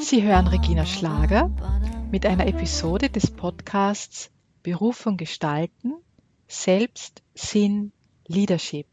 Sie 0.00 0.22
hören 0.22 0.48
Regina 0.48 0.86
Schlager 0.86 1.50
mit 2.10 2.26
einer 2.26 2.46
Episode 2.46 3.10
des 3.10 3.30
Podcasts 3.30 4.30
Berufung 4.62 5.16
gestalten, 5.16 5.94
Selbst, 6.48 7.22
Sinn, 7.34 7.92
Leadership. 8.26 8.86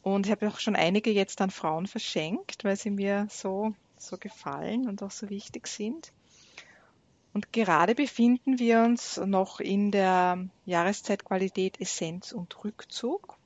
Und 0.01 0.25
ich 0.25 0.31
habe 0.31 0.47
auch 0.47 0.59
schon 0.59 0.75
einige 0.75 1.11
jetzt 1.11 1.41
an 1.41 1.51
Frauen 1.51 1.87
verschenkt, 1.87 2.63
weil 2.63 2.75
sie 2.75 2.89
mir 2.89 3.27
so, 3.29 3.73
so 3.97 4.17
gefallen 4.17 4.87
und 4.87 5.03
auch 5.03 5.11
so 5.11 5.29
wichtig 5.29 5.67
sind. 5.67 6.11
Und 7.33 7.53
gerade 7.53 7.95
befinden 7.95 8.59
wir 8.59 8.81
uns 8.81 9.17
noch 9.17 9.59
in 9.59 9.91
der 9.91 10.47
Jahreszeitqualität 10.65 11.79
Essenz 11.79 12.31
und 12.31 12.63
Rückzug, 12.63 13.37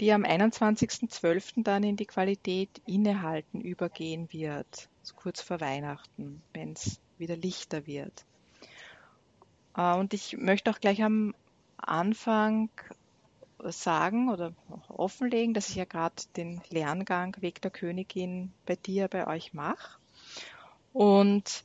die 0.00 0.12
am 0.12 0.24
21.12. 0.24 1.62
dann 1.62 1.84
in 1.84 1.96
die 1.96 2.06
Qualität 2.06 2.82
Innehalten 2.86 3.60
übergehen 3.60 4.32
wird 4.32 4.88
so 5.02 5.14
kurz 5.14 5.40
vor 5.40 5.60
Weihnachten, 5.60 6.42
wenn 6.52 6.72
es 6.72 7.00
wieder 7.18 7.36
lichter 7.36 7.86
wird. 7.86 8.24
Äh, 9.76 9.94
und 9.96 10.14
ich 10.14 10.36
möchte 10.36 10.70
auch 10.70 10.80
gleich 10.80 11.02
am 11.02 11.34
Anfang 11.76 12.70
sagen 13.64 14.28
oder 14.28 14.52
offenlegen, 14.88 15.54
dass 15.54 15.68
ich 15.68 15.76
ja 15.76 15.84
gerade 15.84 16.16
den 16.36 16.60
Lerngang 16.70 17.36
Weg 17.40 17.62
der 17.62 17.70
Königin 17.70 18.52
bei 18.66 18.74
dir, 18.74 19.06
bei 19.08 19.26
euch 19.26 19.52
mache. 19.54 19.98
Und 20.92 21.64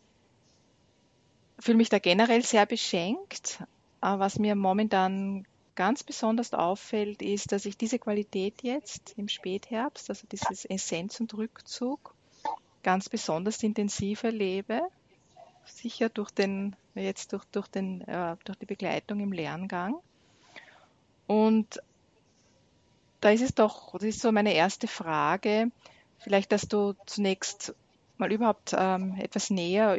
fühle 1.59 1.77
mich 1.77 1.89
da 1.89 1.99
generell 1.99 2.43
sehr 2.43 2.65
beschenkt. 2.65 3.63
Äh, 4.01 4.19
was 4.19 4.39
mir 4.39 4.55
momentan 4.55 5.45
ganz 5.75 6.03
besonders 6.03 6.53
auffällt, 6.53 7.21
ist, 7.21 7.51
dass 7.51 7.65
ich 7.65 7.77
diese 7.77 7.99
Qualität 7.99 8.63
jetzt 8.63 9.13
im 9.17 9.27
Spätherbst, 9.29 10.09
also 10.09 10.27
dieses 10.27 10.65
Essenz 10.65 11.19
und 11.19 11.33
Rückzug, 11.35 12.15
ganz 12.83 13.09
besonders 13.09 13.61
intensiv 13.63 14.23
erlebe. 14.23 14.81
Sicher 15.65 16.09
durch 16.09 16.31
den, 16.31 16.75
jetzt 16.95 17.33
durch, 17.33 17.43
durch, 17.51 17.67
den, 17.67 18.01
äh, 18.01 18.35
durch 18.45 18.57
die 18.57 18.65
Begleitung 18.65 19.19
im 19.19 19.31
Lerngang. 19.31 19.95
Und 21.27 21.81
da 23.19 23.29
ist 23.31 23.41
es 23.41 23.53
doch, 23.53 23.93
das 23.93 24.03
ist 24.03 24.21
so 24.21 24.31
meine 24.31 24.53
erste 24.53 24.87
Frage, 24.87 25.71
vielleicht, 26.19 26.51
dass 26.51 26.67
du 26.67 26.95
zunächst 27.05 27.75
mal 28.17 28.31
überhaupt 28.31 28.73
ähm, 28.75 29.15
etwas 29.19 29.49
näher 29.49 29.97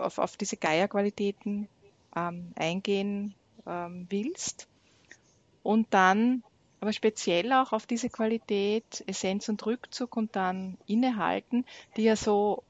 auf, 0.00 0.18
auf 0.18 0.36
diese 0.36 0.56
Geierqualitäten 0.56 1.68
ähm, 2.16 2.52
eingehen 2.56 3.34
ähm, 3.66 4.06
willst. 4.10 4.68
Und 5.62 5.88
dann 5.90 6.42
aber 6.80 6.92
speziell 6.92 7.52
auch 7.52 7.72
auf 7.72 7.86
diese 7.86 8.08
Qualität 8.08 9.04
Essenz 9.06 9.48
und 9.48 9.64
Rückzug 9.66 10.16
und 10.16 10.34
dann 10.34 10.78
Innehalten, 10.86 11.66
die 11.96 12.04
ja 12.04 12.16
so 12.16 12.62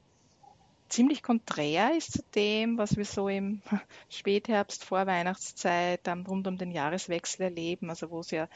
ziemlich 0.89 1.23
konträr 1.23 1.95
ist 1.95 2.11
zu 2.11 2.23
dem, 2.35 2.77
was 2.77 2.97
wir 2.97 3.05
so 3.05 3.29
im 3.29 3.61
Spätherbst, 4.09 4.83
Vorweihnachtszeit, 4.83 6.01
rund 6.27 6.47
um 6.47 6.57
den 6.57 6.71
Jahreswechsel 6.71 7.43
erleben, 7.43 7.89
also 7.89 8.09
wo 8.11 8.19
es 8.19 8.31
ja 8.31 8.49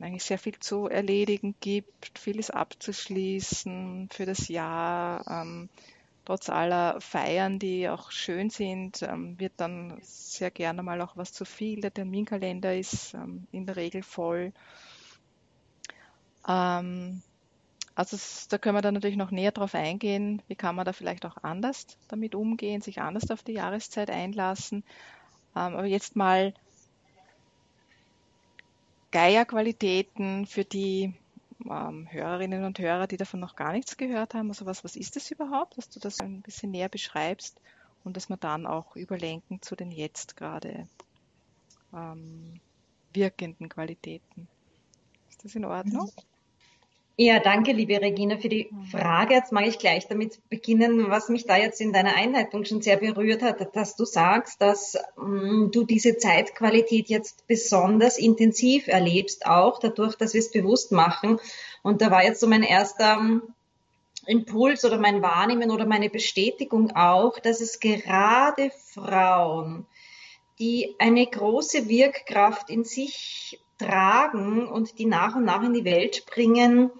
eigentlich 0.00 0.24
sehr 0.24 0.38
viel 0.38 0.58
zu 0.58 0.86
erledigen 0.88 1.54
gibt, 1.60 2.18
vieles 2.18 2.50
abzuschließen 2.50 4.08
für 4.12 4.26
das 4.26 4.48
Jahr. 4.48 5.24
Ähm, 5.28 5.68
trotz 6.24 6.48
aller 6.48 7.00
Feiern, 7.00 7.58
die 7.58 7.88
auch 7.88 8.10
schön 8.10 8.50
sind, 8.50 9.02
ähm, 9.02 9.38
wird 9.38 9.52
dann 9.58 9.98
sehr 10.02 10.50
gerne 10.50 10.82
mal 10.82 11.00
auch 11.00 11.16
was 11.16 11.32
zu 11.32 11.44
viel. 11.44 11.80
Der 11.80 11.92
Terminkalender 11.92 12.76
ist 12.76 13.14
ähm, 13.14 13.46
in 13.52 13.66
der 13.66 13.76
Regel 13.76 14.02
voll. 14.02 14.52
Ähm, 16.48 17.22
also 17.94 18.16
da 18.48 18.58
können 18.58 18.76
wir 18.76 18.82
dann 18.82 18.94
natürlich 18.94 19.16
noch 19.16 19.30
näher 19.30 19.52
drauf 19.52 19.74
eingehen, 19.74 20.42
wie 20.48 20.56
kann 20.56 20.74
man 20.74 20.84
da 20.84 20.92
vielleicht 20.92 21.24
auch 21.26 21.36
anders 21.42 21.86
damit 22.08 22.34
umgehen, 22.34 22.80
sich 22.80 23.00
anders 23.00 23.30
auf 23.30 23.42
die 23.44 23.52
Jahreszeit 23.52 24.10
einlassen. 24.10 24.82
aber 25.52 25.84
jetzt 25.84 26.16
mal 26.16 26.54
Geierqualitäten 29.12 30.44
für 30.44 30.64
die 30.64 31.14
ähm, 31.70 32.08
Hörerinnen 32.10 32.64
und 32.64 32.78
Hörer, 32.78 33.06
die 33.06 33.16
davon 33.16 33.40
noch 33.40 33.56
gar 33.56 33.72
nichts 33.72 33.96
gehört 33.96 34.34
haben. 34.34 34.48
Also 34.48 34.66
was, 34.66 34.84
was 34.84 34.96
ist 34.96 35.16
das 35.16 35.30
überhaupt, 35.30 35.78
dass 35.78 35.88
du 35.88 36.00
das 36.00 36.20
ein 36.20 36.42
bisschen 36.42 36.70
näher 36.70 36.88
beschreibst 36.88 37.60
und 38.04 38.16
dass 38.16 38.28
wir 38.28 38.36
dann 38.36 38.66
auch 38.66 38.96
überlenken 38.96 39.62
zu 39.62 39.76
den 39.76 39.90
jetzt 39.90 40.36
gerade 40.36 40.88
ähm, 41.92 42.60
wirkenden 43.12 43.68
Qualitäten. 43.68 44.48
Ist 45.30 45.44
das 45.44 45.54
in 45.54 45.64
Ordnung? 45.64 46.10
Ja, 47.16 47.38
danke, 47.38 47.70
liebe 47.70 48.00
Regina, 48.00 48.38
für 48.38 48.48
die 48.48 48.68
mhm. 48.70 48.86
Frage. 48.86 49.34
Jetzt 49.34 49.52
mag 49.52 49.66
ich 49.68 49.78
gleich 49.78 50.08
damit 50.08 50.40
beginnen, 50.48 51.10
was 51.10 51.28
mich 51.28 51.46
da 51.46 51.56
jetzt 51.56 51.80
in 51.80 51.92
deiner 51.92 52.16
Einleitung 52.16 52.64
schon 52.64 52.82
sehr 52.82 52.96
berührt 52.96 53.40
hat, 53.40 53.76
dass 53.76 53.94
du 53.94 54.04
sagst, 54.04 54.60
dass 54.60 54.98
ähm, 55.16 55.70
du 55.72 55.84
diese 55.84 56.16
Zeitqualität 56.16 57.08
jetzt 57.08 57.46
besonders 57.46 58.18
intensiv 58.18 58.88
erlebst, 58.88 59.46
auch 59.46 59.78
dadurch, 59.78 60.16
dass 60.16 60.34
wir 60.34 60.40
es 60.40 60.50
bewusst 60.50 60.90
machen. 60.90 61.38
Und 61.82 62.02
da 62.02 62.10
war 62.10 62.24
jetzt 62.24 62.40
so 62.40 62.48
mein 62.48 62.64
erster 62.64 63.18
ähm, 63.20 63.42
Impuls 64.26 64.84
oder 64.84 64.98
mein 64.98 65.22
Wahrnehmen 65.22 65.70
oder 65.70 65.86
meine 65.86 66.10
Bestätigung 66.10 66.96
auch, 66.96 67.38
dass 67.38 67.60
es 67.60 67.78
gerade 67.78 68.72
Frauen, 68.92 69.86
die 70.58 70.94
eine 70.98 71.26
große 71.26 71.88
Wirkkraft 71.88 72.70
in 72.70 72.84
sich 72.84 73.60
tragen 73.78 74.68
und 74.68 74.98
die 74.98 75.06
nach 75.06 75.34
und 75.34 75.44
nach 75.44 75.62
in 75.62 75.74
die 75.74 75.84
Welt 75.84 76.26
bringen, 76.26 76.90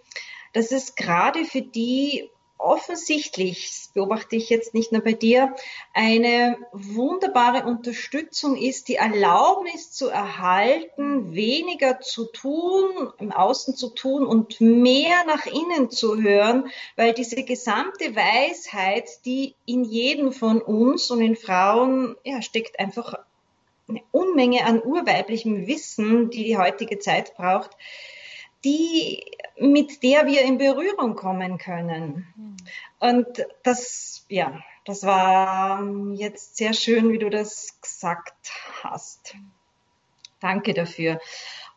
dass 0.53 0.73
es 0.73 0.95
gerade 0.95 1.45
für 1.45 1.63
die 1.63 2.31
offensichtlich, 2.65 3.67
das 3.67 3.91
beobachte 3.93 4.37
ich 4.37 4.49
jetzt 4.49 4.75
nicht 4.75 4.91
nur 4.91 5.03
bei 5.03 5.13
dir, 5.13 5.55
eine 5.93 6.57
wunderbare 6.73 7.67
Unterstützung 7.67 8.57
ist, 8.57 8.89
die 8.89 8.95
Erlaubnis 8.95 9.93
zu 9.93 10.09
erhalten, 10.09 11.35
weniger 11.35 12.01
zu 12.01 12.25
tun, 12.27 13.13
im 13.19 13.33
Außen 13.33 13.77
zu 13.77 13.91
tun 13.91 14.27
und 14.27 14.61
mehr 14.61 15.25
nach 15.27 15.47
innen 15.47 15.91
zu 15.91 16.23
hören, 16.23 16.71
weil 16.97 17.13
diese 17.13 17.43
gesamte 17.43 18.17
Weisheit, 18.17 19.11
die 19.27 19.55
in 19.67 19.85
jedem 19.85 20.33
von 20.33 20.63
uns 20.63 21.11
und 21.11 21.21
in 21.21 21.37
Frauen 21.37 22.17
ja, 22.25 22.41
steckt 22.41 22.79
einfach 22.79 23.19
eine 23.89 24.03
Unmenge 24.11 24.65
an 24.65 24.83
urweiblichem 24.83 25.67
Wissen, 25.67 26.31
die 26.31 26.45
die 26.45 26.59
heutige 26.59 26.99
Zeit 26.99 27.35
braucht, 27.35 27.71
die, 28.65 29.25
mit 29.59 30.03
der 30.03 30.27
wir 30.27 30.43
in 30.43 30.59
Berührung 30.59 31.17
kommen 31.17 31.59
können. 31.59 32.27
Mhm. 32.37 32.57
Und 32.99 33.47
das, 33.63 34.25
ja, 34.29 34.63
das 34.85 35.05
war 35.05 35.87
jetzt 36.15 36.57
sehr 36.57 36.73
schön, 36.73 37.13
wie 37.13 37.19
du 37.19 37.29
das 37.29 37.79
gesagt 37.81 38.51
hast. 38.83 39.35
Danke 40.41 40.75
dafür. 40.75 41.21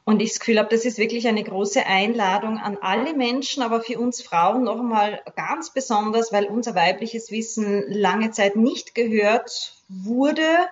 Und 0.05 0.21
ich 0.21 0.29
das 0.29 0.39
Gefühl 0.39 0.59
habe, 0.59 0.69
das 0.69 0.85
ist 0.85 0.97
wirklich 0.97 1.27
eine 1.27 1.43
große 1.43 1.85
Einladung 1.85 2.59
an 2.59 2.77
alle 2.79 3.13
Menschen, 3.13 3.61
aber 3.61 3.81
für 3.81 3.99
uns 3.99 4.21
Frauen 4.21 4.63
noch 4.63 4.79
einmal 4.79 5.21
ganz 5.35 5.73
besonders, 5.73 6.31
weil 6.31 6.45
unser 6.45 6.75
weibliches 6.75 7.29
Wissen 7.29 7.83
lange 7.89 8.31
Zeit 8.31 8.55
nicht 8.55 8.95
gehört 8.95 9.73
wurde 9.89 10.69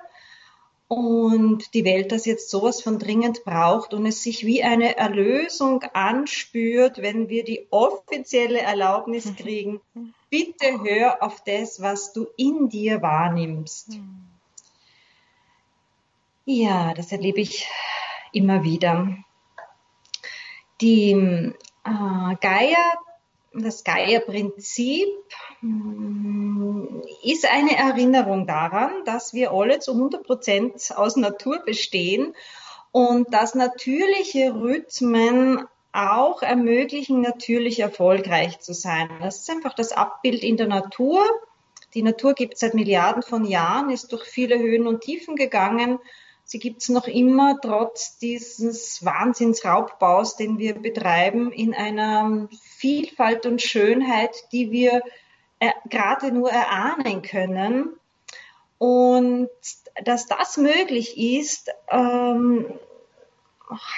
und 0.88 1.74
die 1.74 1.84
Welt 1.84 2.12
das 2.12 2.26
jetzt 2.26 2.50
sowas 2.50 2.82
von 2.82 3.00
dringend 3.00 3.44
braucht 3.44 3.94
und 3.94 4.06
es 4.06 4.22
sich 4.22 4.46
wie 4.46 4.64
eine 4.64 4.98
Erlösung 4.98 5.84
anspürt, 5.94 7.02
wenn 7.02 7.28
wir 7.28 7.44
die 7.44 7.68
offizielle 7.72 8.60
Erlaubnis 8.60 9.26
mhm. 9.26 9.36
kriegen, 9.36 9.82
bitte 10.30 10.84
hör 10.84 11.24
auf 11.24 11.44
das, 11.44 11.82
was 11.82 12.14
du 12.14 12.28
in 12.38 12.70
dir 12.70 13.02
wahrnimmst. 13.02 13.94
Mhm. 13.94 14.26
Ja, 16.46 16.94
das 16.94 17.12
erlebe 17.12 17.42
ich 17.42 17.68
immer 18.32 18.64
wieder. 18.64 19.18
Die 20.82 21.12
äh, 21.12 22.36
Gaia, 22.42 22.94
das 23.64 23.84
Gaia-Prinzip 23.84 25.08
hm, 25.60 27.04
ist 27.24 27.50
eine 27.50 27.78
Erinnerung 27.78 28.48
daran, 28.48 28.92
dass 29.06 29.34
wir 29.34 29.52
alle 29.52 29.80
zu 29.80 29.92
100 29.94 30.24
Prozent 30.24 30.92
aus 30.96 31.16
Natur 31.16 31.60
bestehen 31.66 32.36
und 32.92 33.34
dass 33.34 33.56
natürliche 33.56 34.54
Rhythmen 34.54 35.66
auch 35.92 36.42
ermöglichen, 36.42 37.22
natürlich 37.22 37.80
erfolgreich 37.80 38.60
zu 38.60 38.74
sein. 38.74 39.10
Das 39.22 39.40
ist 39.40 39.50
einfach 39.50 39.74
das 39.74 39.94
Abbild 39.94 40.44
in 40.44 40.58
der 40.58 40.68
Natur. 40.68 41.24
Die 41.94 42.04
Natur 42.04 42.34
gibt 42.34 42.56
es 42.56 42.60
seit 42.60 42.74
Milliarden 42.74 43.24
von 43.24 43.46
Jahren, 43.46 43.90
ist 43.90 44.12
durch 44.12 44.24
viele 44.26 44.60
Höhen 44.60 44.88
und 44.88 45.02
Tiefen 45.02 45.38
gegangen 45.38 46.00
Sie 46.48 46.60
gibt 46.60 46.84
es 46.84 46.90
noch 46.90 47.08
immer 47.08 47.60
trotz 47.60 48.20
dieses 48.20 49.04
Wahnsinnsraubbaus, 49.04 50.38
den 50.38 50.60
wir 50.60 50.76
betreiben, 50.76 51.52
in 51.52 51.74
einer 51.74 52.48
Vielfalt 52.78 53.48
und 53.48 53.64
Schönheit, 53.64 54.32
die 54.52 54.70
wir 54.72 55.02
äh, 55.60 55.72
gerade 55.90 56.32
nur 56.32 56.52
erahnen 56.52 57.24
können. 57.24 57.96
Und 58.78 59.50
dass 60.04 60.28
das 60.28 60.58
möglich 60.58 61.18
ist, 61.18 61.72
ähm, 61.90 62.80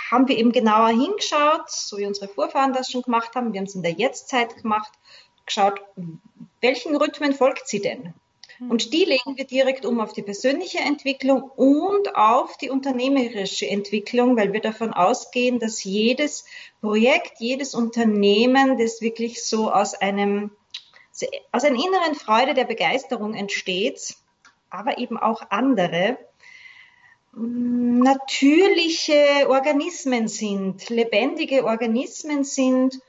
haben 0.09 0.29
wir 0.29 0.37
eben 0.37 0.53
genauer 0.53 0.89
hingeschaut, 0.89 1.69
so 1.69 1.97
wie 1.97 2.05
unsere 2.05 2.29
Vorfahren 2.29 2.71
das 2.71 2.89
schon 2.89 3.01
gemacht 3.01 3.35
haben. 3.35 3.51
Wir 3.51 3.59
haben 3.59 3.67
es 3.67 3.75
in 3.75 3.83
der 3.83 3.91
Jetztzeit 3.91 4.55
gemacht, 4.55 4.93
geschaut, 5.45 5.81
welchen 6.61 6.95
Rhythmen 6.95 7.33
folgt 7.33 7.67
sie 7.67 7.81
denn? 7.81 8.13
Und 8.59 8.93
die 8.93 9.05
legen 9.05 9.37
wir 9.37 9.45
direkt 9.45 9.85
um 9.85 9.99
auf 9.99 10.13
die 10.13 10.23
persönliche 10.23 10.79
Entwicklung 10.79 11.43
und 11.43 12.15
auf 12.15 12.57
die 12.57 12.71
unternehmerische 12.71 13.67
Entwicklung, 13.67 14.35
weil 14.35 14.51
wir 14.51 14.61
davon 14.61 14.93
ausgehen, 14.93 15.59
dass 15.59 15.83
jedes 15.83 16.45
Projekt, 16.81 17.39
jedes 17.39 17.75
Unternehmen, 17.75 18.77
das 18.77 19.01
wirklich 19.01 19.43
so 19.43 19.71
aus 19.71 19.93
einem, 19.93 20.51
aus 21.51 21.63
einer 21.63 21.75
inneren 21.75 22.15
Freude 22.15 22.55
der 22.55 22.65
Begeisterung 22.65 23.35
entsteht, 23.35 24.15
aber 24.71 24.97
eben 24.97 25.17
auch 25.17 25.43
andere, 25.49 26.17
natürliche 27.33 29.47
Organismen 29.47 30.27
sind, 30.27 30.89
lebendige 30.89 31.65
Organismen 31.65 32.43
sind 32.43 32.99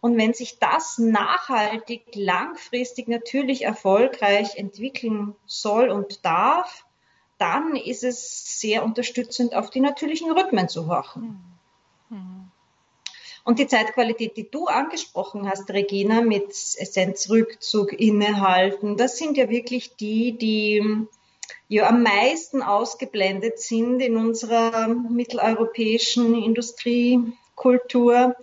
und 0.00 0.16
wenn 0.16 0.32
sich 0.32 0.58
das 0.58 0.98
nachhaltig, 0.98 2.04
langfristig, 2.14 3.08
natürlich 3.08 3.62
erfolgreich 3.62 4.56
entwickeln 4.56 5.34
soll 5.46 5.90
und 5.90 6.24
darf, 6.24 6.84
dann 7.38 7.74
ist 7.74 8.04
es 8.04 8.60
sehr 8.60 8.84
unterstützend, 8.84 9.54
auf 9.54 9.70
die 9.70 9.80
natürlichen 9.80 10.30
Rhythmen 10.30 10.68
zu 10.68 10.86
horchen. 10.86 11.42
Mhm. 12.10 12.50
Und 13.44 13.58
die 13.58 13.66
Zeitqualität, 13.66 14.36
die 14.36 14.50
du 14.50 14.66
angesprochen 14.66 15.48
hast, 15.48 15.70
Regina, 15.70 16.20
mit 16.20 16.50
Essenzrückzug, 16.50 17.94
Innehalten, 17.94 18.98
das 18.98 19.16
sind 19.16 19.38
ja 19.38 19.48
wirklich 19.48 19.96
die, 19.96 20.36
die 20.36 21.06
ja 21.68 21.88
am 21.88 22.02
meisten 22.02 22.62
ausgeblendet 22.62 23.58
sind 23.58 24.00
in 24.00 24.16
unserer 24.16 24.88
mitteleuropäischen 24.88 26.34
Industriekultur 26.34 28.36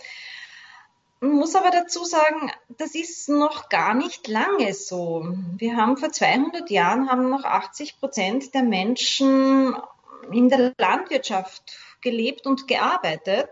muss 1.22 1.56
aber 1.56 1.72
dazu 1.72 2.04
sagen, 2.04 2.52
das 2.78 2.96
ist 2.96 3.30
noch 3.30 3.70
gar 3.70 3.94
nicht 3.94 4.28
lange 4.28 4.74
so. 4.74 5.26
Wir 5.58 5.78
haben 5.78 5.98
vor 5.98 6.12
200 6.12 6.70
Jahren 6.70 7.10
haben 7.10 7.30
noch 7.30 7.44
80 7.44 8.00
Prozent 8.00 8.54
der 8.54 8.64
Menschen 8.64 9.76
in 10.32 10.50
der 10.50 10.74
Landwirtschaft 10.78 11.78
gelebt 12.02 12.46
und 12.46 12.68
gearbeitet. 12.68 13.50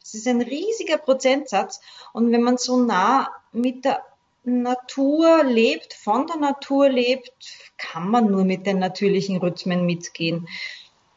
Das 0.00 0.14
ist 0.14 0.26
ein 0.26 0.40
riesiger 0.40 0.98
Prozentsatz. 0.98 1.80
Und 2.12 2.32
wenn 2.32 2.42
man 2.42 2.56
so 2.56 2.78
nah 2.78 3.28
mit 3.52 3.84
der 3.84 4.04
Natur 4.44 5.44
lebt, 5.44 5.94
von 5.94 6.26
der 6.26 6.36
Natur 6.36 6.88
lebt, 6.88 7.32
kann 7.76 8.08
man 8.08 8.30
nur 8.30 8.44
mit 8.44 8.66
den 8.66 8.78
natürlichen 8.78 9.36
Rhythmen 9.36 9.84
mitgehen. 9.84 10.48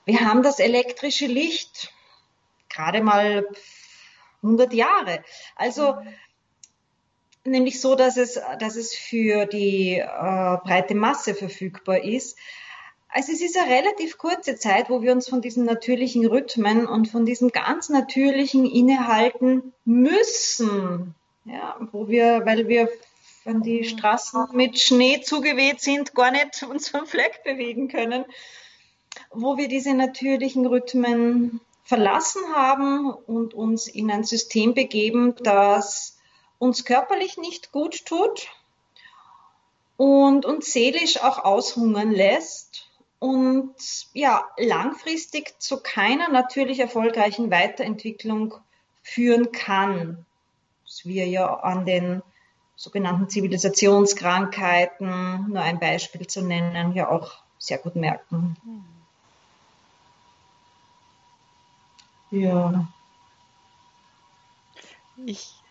Wir 0.06 0.22
haben 0.22 0.44
das 0.44 0.60
elektrische 0.60 1.28
Licht 1.28 1.94
gerade 2.74 3.02
mal 3.02 3.48
100 4.44 4.74
Jahre. 4.74 5.24
Also 5.56 5.96
nämlich 7.46 7.82
so, 7.82 7.96
dass 7.96 8.18
es, 8.18 8.40
dass 8.60 8.76
es 8.76 8.94
für 8.94 9.46
die 9.46 9.98
äh, 9.98 10.06
breite 10.64 10.96
Masse 10.96 11.36
verfügbar 11.36 12.04
ist. 12.04 12.38
Also 13.10 13.32
es 13.32 13.42
ist 13.42 13.58
eine 13.58 13.72
relativ 13.72 14.18
kurze 14.18 14.56
Zeit, 14.56 14.90
wo 14.90 15.02
wir 15.02 15.12
uns 15.12 15.30
von 15.30 15.42
diesen 15.42 15.66
natürlichen 15.66 16.26
Rhythmen 16.26 16.88
und 16.88 17.08
von 17.08 17.26
diesem 17.26 17.50
ganz 17.50 17.90
natürlichen 17.90 18.66
Innehalten 18.66 19.74
müssen. 19.86 21.14
Ja, 21.46 21.78
wo 21.92 22.08
wir, 22.08 22.46
weil 22.46 22.68
wir 22.68 22.90
wenn 23.44 23.62
die 23.62 23.84
Straßen 23.84 24.48
mit 24.54 24.80
Schnee 24.80 25.22
zugeweht 25.22 25.82
sind, 25.82 26.16
gar 26.16 26.32
nicht 26.32 26.64
uns 26.70 26.90
vom 26.90 27.06
Fleck 27.06 27.44
bewegen 27.44 27.88
können, 27.88 28.26
wo 29.32 29.58
wir 29.58 29.68
diese 29.68 29.94
natürlichen 29.94 30.66
Rhythmen 30.66 31.60
verlassen 31.84 32.42
haben 32.56 33.12
und 33.12 33.54
uns 33.54 33.88
in 33.88 34.10
ein 34.10 34.24
System 34.24 34.74
begeben, 34.74 35.36
das 35.44 36.18
uns 36.58 36.86
körperlich 36.86 37.38
nicht 37.38 37.72
gut 37.72 38.06
tut 38.06 38.48
und 39.98 40.46
uns 40.46 40.72
seelisch 40.72 41.22
auch 41.22 41.44
aushungern 41.44 42.12
lässt 42.12 42.90
und 43.20 43.76
ja, 44.14 44.44
langfristig 44.58 45.60
zu 45.60 45.82
keiner 45.82 46.30
natürlich 46.30 46.80
erfolgreichen 46.80 47.52
Weiterentwicklung 47.52 48.56
führen 49.02 49.52
kann. 49.52 50.26
Was 50.84 51.06
wir 51.06 51.28
ja 51.28 51.54
an 51.54 51.86
den 51.86 52.22
sogenannten 52.76 53.30
Zivilisationskrankheiten, 53.30 55.50
nur 55.50 55.62
ein 55.62 55.80
Beispiel 55.80 56.28
zu 56.28 56.42
nennen, 56.42 56.96
ja 56.96 57.10
auch 57.10 57.38
sehr 57.58 57.78
gut 57.78 57.96
merken. 57.96 58.58
Mhm. 58.64 58.86
Ja. 62.40 62.88
Ich 65.16 65.64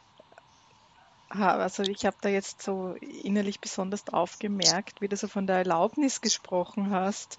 habe, 1.30 1.62
also 1.62 1.82
ich 1.82 2.04
habe 2.04 2.16
da 2.20 2.28
jetzt 2.28 2.62
so 2.62 2.94
innerlich 3.00 3.60
besonders 3.60 4.06
aufgemerkt, 4.08 5.00
wie 5.00 5.08
du 5.08 5.16
so 5.16 5.28
von 5.28 5.46
der 5.46 5.56
Erlaubnis 5.56 6.20
gesprochen 6.20 6.90
hast, 6.90 7.38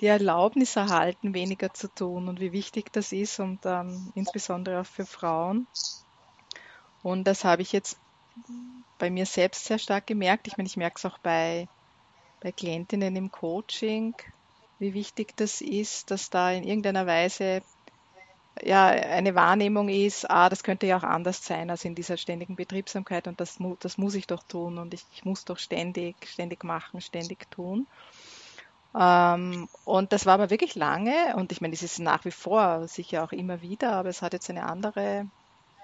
die 0.00 0.06
Erlaubnis 0.06 0.76
erhalten, 0.76 1.34
weniger 1.34 1.72
zu 1.72 1.92
tun 1.92 2.28
und 2.28 2.40
wie 2.40 2.52
wichtig 2.52 2.92
das 2.92 3.12
ist 3.12 3.40
und 3.40 3.64
ähm, 3.64 4.12
insbesondere 4.14 4.80
auch 4.82 4.86
für 4.86 5.06
Frauen. 5.06 5.66
Und 7.02 7.24
das 7.24 7.44
habe 7.44 7.62
ich 7.62 7.72
jetzt 7.72 7.98
bei 8.98 9.10
mir 9.10 9.26
selbst 9.26 9.64
sehr 9.64 9.78
stark 9.78 10.06
gemerkt. 10.06 10.46
Ich 10.46 10.56
meine, 10.56 10.66
ich 10.66 10.76
merke 10.76 10.96
es 10.98 11.04
auch 11.04 11.18
bei, 11.18 11.68
bei 12.40 12.52
Klientinnen 12.52 13.16
im 13.16 13.30
Coaching, 13.30 14.14
wie 14.78 14.94
wichtig 14.94 15.36
das 15.36 15.60
ist, 15.60 16.10
dass 16.10 16.30
da 16.30 16.52
in 16.52 16.64
irgendeiner 16.64 17.06
Weise 17.06 17.62
ja 18.62 18.86
eine 18.86 19.34
Wahrnehmung 19.34 19.88
ist, 19.88 20.28
ah, 20.30 20.48
das 20.48 20.62
könnte 20.62 20.86
ja 20.86 20.96
auch 20.96 21.02
anders 21.02 21.44
sein 21.44 21.70
als 21.70 21.84
in 21.84 21.94
dieser 21.94 22.16
ständigen 22.16 22.56
Betriebsamkeit 22.56 23.28
und 23.28 23.40
das, 23.40 23.58
das 23.80 23.98
muss 23.98 24.14
ich 24.14 24.26
doch 24.26 24.42
tun 24.42 24.78
und 24.78 24.94
ich, 24.94 25.04
ich 25.12 25.24
muss 25.24 25.44
doch 25.44 25.58
ständig, 25.58 26.16
ständig 26.26 26.64
machen, 26.64 27.00
ständig 27.00 27.50
tun. 27.50 27.86
Ähm, 28.98 29.68
und 29.84 30.12
das 30.12 30.26
war 30.26 30.34
aber 30.34 30.50
wirklich 30.50 30.74
lange 30.74 31.36
und 31.36 31.52
ich 31.52 31.60
meine, 31.60 31.74
es 31.74 31.82
ist 31.82 31.98
nach 32.00 32.24
wie 32.24 32.30
vor 32.32 32.88
sicher 32.88 33.24
auch 33.24 33.32
immer 33.32 33.62
wieder, 33.62 33.92
aber 33.92 34.08
es 34.08 34.22
hat 34.22 34.32
jetzt 34.32 34.50
eine 34.50 34.64
andere, 34.64 35.26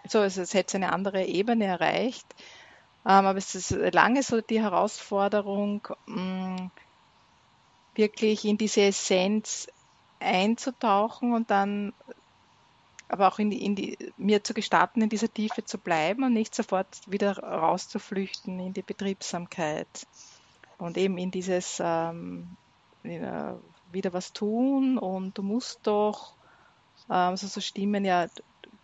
so, 0.08 0.22
es, 0.22 0.36
es 0.36 0.54
hat 0.54 0.74
eine 0.74 0.92
andere 0.92 1.24
Ebene 1.24 1.66
erreicht. 1.66 2.26
Ähm, 3.04 3.26
aber 3.26 3.38
es 3.38 3.54
ist 3.54 3.70
lange 3.70 4.22
so 4.22 4.40
die 4.40 4.60
Herausforderung, 4.60 5.86
mh, 6.06 6.16
mm, 6.16 6.70
wirklich 7.94 8.44
in 8.44 8.58
diese 8.58 8.82
Essenz 8.82 9.68
einzutauchen 10.20 11.32
und 11.32 11.50
dann 11.50 11.92
aber 13.08 13.28
auch 13.28 13.38
in 13.38 13.50
die, 13.50 13.64
in 13.64 13.76
die, 13.76 13.96
mir 14.16 14.42
zu 14.42 14.54
gestatten, 14.54 15.02
in 15.02 15.08
dieser 15.08 15.32
Tiefe 15.32 15.64
zu 15.64 15.78
bleiben 15.78 16.24
und 16.24 16.32
nicht 16.32 16.54
sofort 16.54 16.88
wieder 17.06 17.38
rauszuflüchten 17.38 18.58
in 18.58 18.72
die 18.72 18.82
Betriebsamkeit. 18.82 20.06
Und 20.78 20.98
eben 20.98 21.16
in 21.16 21.30
dieses 21.30 21.80
ähm, 21.82 22.56
äh, 23.04 23.54
wieder 23.92 24.12
was 24.12 24.32
tun 24.32 24.98
und 24.98 25.38
du 25.38 25.42
musst 25.42 25.86
doch, 25.86 26.34
äh, 27.08 27.14
also 27.14 27.46
so 27.46 27.60
Stimmen, 27.60 28.04
ja, 28.04 28.26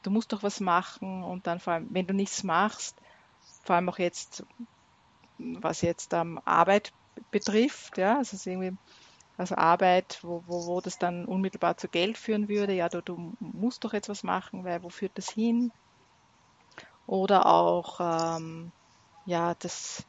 du 0.03 0.11
musst 0.11 0.33
doch 0.33 0.43
was 0.43 0.61
machen 0.61 1.23
und 1.25 1.47
dann 1.47 1.61
vor 1.61 1.75
allem, 1.75 1.89
wenn 1.91 2.07
du 2.07 2.15
nichts 2.15 2.45
machst, 2.45 2.97
vor 3.65 3.77
allem 3.77 3.89
auch 3.89 3.99
jetzt, 3.99 4.45
was 5.39 5.83
jetzt 5.83 6.13
ähm, 6.15 6.41
Arbeit 6.45 6.93
betrifft, 7.31 7.99
ja, 7.99 8.19
also 8.19 8.39
irgendwie 8.49 8.77
also 9.43 9.57
Arbeit, 9.57 10.19
wo, 10.23 10.43
wo, 10.47 10.67
wo 10.67 10.81
das 10.81 10.99
dann 10.99 11.27
unmittelbar 11.27 11.77
zu 11.77 11.89
Geld 11.89 12.17
führen 12.17 12.49
würde. 12.49 12.73
Ja, 12.73 12.89
du, 12.89 13.03
du 13.03 13.35
musst 13.41 13.85
doch 13.85 13.93
jetzt 13.93 14.09
was 14.09 14.23
machen, 14.23 14.65
weil 14.65 14.83
wo 14.83 14.89
führt 14.89 15.19
das 15.19 15.31
hin? 15.31 15.71
Oder 17.07 17.47
auch, 17.47 18.01
ähm, 18.01 18.73
ja, 19.27 19.55
das 19.55 20.05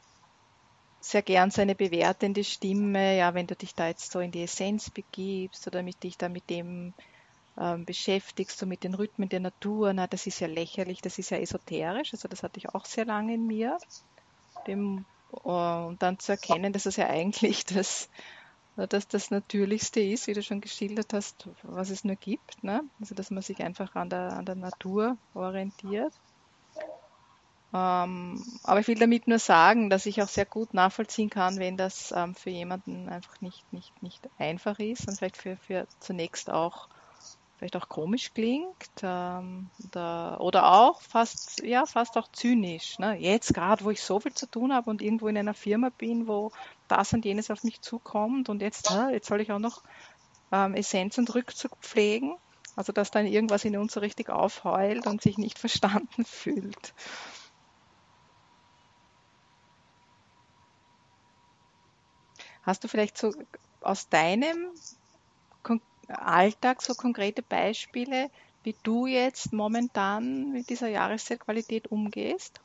sehr 1.00 1.22
gern 1.22 1.50
so 1.50 1.60
eine 1.60 1.74
bewertende 1.74 2.44
Stimme, 2.44 3.18
ja, 3.18 3.34
wenn 3.34 3.46
du 3.46 3.54
dich 3.54 3.74
da 3.74 3.88
jetzt 3.88 4.10
so 4.10 4.20
in 4.20 4.30
die 4.30 4.42
Essenz 4.42 4.90
begibst 4.90 5.66
oder 5.66 5.82
mit 5.82 6.02
dich 6.02 6.16
da 6.16 6.30
mit 6.30 6.48
dem 6.48 6.94
ähm, 7.58 7.84
beschäftigst, 7.84 8.58
so 8.58 8.66
mit 8.66 8.84
den 8.84 8.94
Rhythmen 8.94 9.28
der 9.28 9.40
Natur, 9.40 9.92
na, 9.92 10.06
das 10.06 10.26
ist 10.26 10.40
ja 10.40 10.46
lächerlich, 10.46 11.02
das 11.02 11.18
ist 11.18 11.30
ja 11.30 11.38
esoterisch, 11.38 12.14
also 12.14 12.26
das 12.28 12.42
hatte 12.42 12.58
ich 12.58 12.70
auch 12.70 12.86
sehr 12.86 13.04
lange 13.04 13.34
in 13.34 13.46
mir. 13.46 13.76
Dem, 14.66 15.04
äh, 15.44 15.48
und 15.48 16.02
dann 16.02 16.18
zu 16.18 16.32
erkennen, 16.32 16.72
dass 16.72 16.86
es 16.86 16.96
ja 16.96 17.08
eigentlich 17.08 17.64
das, 17.66 18.08
dass 18.76 19.06
das 19.06 19.30
Natürlichste 19.30 20.00
ist, 20.00 20.26
wie 20.26 20.34
du 20.34 20.42
schon 20.42 20.60
geschildert 20.60 21.12
hast, 21.12 21.48
was 21.62 21.90
es 21.90 22.04
nur 22.04 22.16
gibt. 22.16 22.62
Ne? 22.64 22.82
Also 23.00 23.14
dass 23.14 23.30
man 23.30 23.42
sich 23.42 23.62
einfach 23.62 23.94
an 23.94 24.10
der, 24.10 24.32
an 24.32 24.44
der 24.44 24.56
Natur 24.56 25.16
orientiert. 25.34 26.12
Ähm, 27.72 28.42
aber 28.62 28.80
ich 28.80 28.86
will 28.86 28.98
damit 28.98 29.26
nur 29.26 29.40
sagen, 29.40 29.90
dass 29.90 30.06
ich 30.06 30.22
auch 30.22 30.28
sehr 30.28 30.46
gut 30.46 30.74
nachvollziehen 30.74 31.30
kann, 31.30 31.58
wenn 31.58 31.76
das 31.76 32.12
ähm, 32.16 32.34
für 32.36 32.50
jemanden 32.50 33.08
einfach 33.08 33.40
nicht, 33.40 33.72
nicht, 33.72 34.00
nicht 34.00 34.28
einfach 34.38 34.78
ist 34.78 35.08
und 35.08 35.16
vielleicht 35.18 35.36
für, 35.36 35.56
für 35.56 35.86
zunächst 35.98 36.50
auch 36.50 36.88
vielleicht 37.56 37.76
auch 37.76 37.88
komisch 37.88 38.32
klingt 38.34 38.90
ähm, 39.02 39.70
oder, 39.84 40.40
oder 40.40 40.72
auch 40.72 41.00
fast 41.00 41.62
ja 41.64 41.86
fast 41.86 42.16
auch 42.16 42.28
zynisch. 42.30 42.98
Ne? 42.98 43.16
Jetzt 43.16 43.54
gerade, 43.54 43.84
wo 43.84 43.90
ich 43.90 44.02
so 44.02 44.20
viel 44.20 44.34
zu 44.34 44.46
tun 44.46 44.72
habe 44.72 44.90
und 44.90 45.02
irgendwo 45.02 45.28
in 45.28 45.38
einer 45.38 45.54
Firma 45.54 45.90
bin, 45.90 46.28
wo 46.28 46.52
das 46.96 47.12
und 47.12 47.24
jenes 47.24 47.50
auf 47.50 47.62
mich 47.64 47.80
zukommt 47.80 48.48
und 48.48 48.62
jetzt 48.62 48.90
äh, 48.90 49.10
jetzt 49.12 49.28
soll 49.28 49.40
ich 49.40 49.52
auch 49.52 49.58
noch 49.58 49.82
ähm, 50.52 50.74
Essenz 50.74 51.18
und 51.18 51.34
Rückzug 51.34 51.76
pflegen. 51.80 52.36
Also 52.76 52.92
dass 52.92 53.10
dann 53.10 53.26
irgendwas 53.26 53.64
in 53.64 53.76
uns 53.76 53.92
so 53.94 54.00
richtig 54.00 54.30
aufheult 54.30 55.06
und 55.06 55.22
sich 55.22 55.38
nicht 55.38 55.58
verstanden 55.64 56.24
fühlt. 56.24 56.94
Hast 62.62 62.82
du 62.82 62.88
vielleicht 62.88 63.18
so 63.18 63.32
aus 63.80 64.08
deinem 64.08 64.72
Alltag 66.08 66.82
so 66.82 66.94
konkrete 66.94 67.42
Beispiele, 67.42 68.30
wie 68.62 68.76
du 68.82 69.06
jetzt 69.06 69.52
momentan 69.52 70.50
mit 70.52 70.68
dieser 70.70 70.88
Jahreszeitqualität 70.88 71.88
umgehst? 71.88 72.60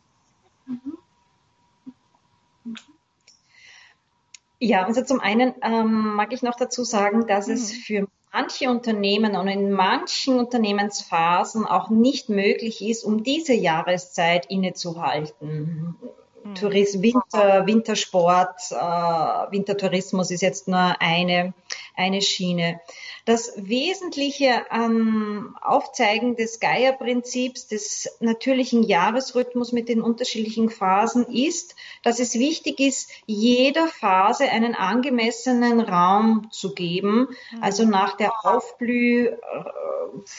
Ja, 4.59 4.85
also 4.85 5.03
zum 5.03 5.19
einen 5.21 5.53
ähm, 5.61 6.15
mag 6.15 6.33
ich 6.33 6.41
noch 6.41 6.55
dazu 6.55 6.83
sagen, 6.83 7.27
dass 7.27 7.47
mhm. 7.47 7.53
es 7.53 7.71
für 7.71 8.07
manche 8.31 8.69
Unternehmen 8.69 9.35
und 9.35 9.47
in 9.47 9.71
manchen 9.71 10.37
Unternehmensphasen 10.37 11.65
auch 11.65 11.89
nicht 11.89 12.29
möglich 12.29 12.85
ist, 12.85 13.03
um 13.03 13.23
diese 13.23 13.53
Jahreszeit 13.53 14.45
innezuhalten. 14.47 15.95
Mhm. 16.43 16.55
Tourismus, 16.55 17.01
Winter, 17.03 17.67
Wintersport, 17.67 18.71
äh, 18.71 19.51
Wintertourismus 19.51 20.31
ist 20.31 20.41
jetzt 20.41 20.67
nur 20.67 20.95
eine, 20.99 21.53
eine 21.99 22.21
Schiene. 22.21 22.79
Das 23.25 23.53
Wesentliche 23.57 24.71
am 24.71 25.57
Aufzeigen 25.61 26.35
des 26.35 26.59
Gaia-Prinzips, 26.59 27.67
des 27.67 28.17
natürlichen 28.21 28.83
Jahresrhythmus 28.83 29.73
mit 29.73 29.89
den 29.89 30.01
unterschiedlichen 30.01 30.69
Phasen 30.69 31.25
ist, 31.25 31.75
dass 32.01 32.19
es 32.19 32.35
wichtig 32.35 32.79
ist, 32.79 33.11
jeder 33.25 33.87
Phase 33.87 34.45
einen 34.45 34.73
angemessenen 34.73 35.81
Raum 35.81 36.47
zu 36.51 36.73
geben. 36.73 37.27
Mhm. 37.51 37.63
Also 37.63 37.85
nach 37.85 38.15
der 38.15 38.45
Aufblüh, 38.45 39.31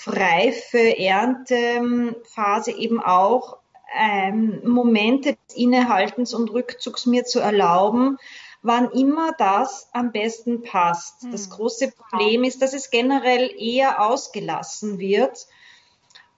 Reife, 0.07 0.99
Erntephase 0.99 2.73
eben 2.73 3.01
auch 3.01 3.59
ähm, 3.97 4.61
Momente 4.65 5.37
des 5.47 5.57
Innehaltens 5.57 6.33
und 6.35 6.51
Rückzugs 6.53 7.07
mir 7.07 7.25
zu 7.25 7.41
erlauben, 7.41 8.19
wann 8.63 8.91
immer 8.91 9.33
das 9.39 9.89
am 9.93 10.13
besten 10.13 10.63
passt. 10.63 11.27
Das 11.31 11.45
hm. 11.45 11.51
große 11.51 11.93
Problem 11.93 12.45
ist, 12.45 12.63
dass 12.63 12.75
es 12.75 12.91
generell 12.91 13.51
eher 13.57 14.03
ausgelassen 14.03 14.99
wird. 14.99 15.47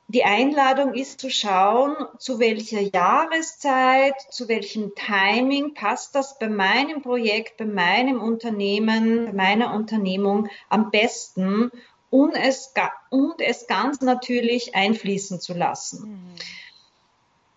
Die 0.08 0.24
Einladung 0.24 0.94
ist 0.94 1.20
zu 1.20 1.30
schauen, 1.30 1.96
zu 2.18 2.38
welcher 2.38 2.80
Jahreszeit, 2.80 4.14
zu 4.30 4.46
welchem 4.46 4.92
Timing 4.94 5.74
passt 5.74 6.14
das 6.14 6.38
bei 6.38 6.48
meinem 6.48 7.00
Projekt, 7.02 7.56
bei 7.56 7.64
meinem 7.64 8.20
Unternehmen, 8.20 9.26
bei 9.26 9.32
meiner 9.32 9.72
Unternehmung 9.74 10.48
am 10.68 10.90
besten 10.90 11.70
und 12.10 12.34
es, 12.34 12.74
und 13.08 13.40
es 13.40 13.66
ganz 13.66 14.02
natürlich 14.02 14.74
einfließen 14.74 15.40
zu 15.40 15.54
lassen. 15.54 16.10
Mhm 16.10 16.34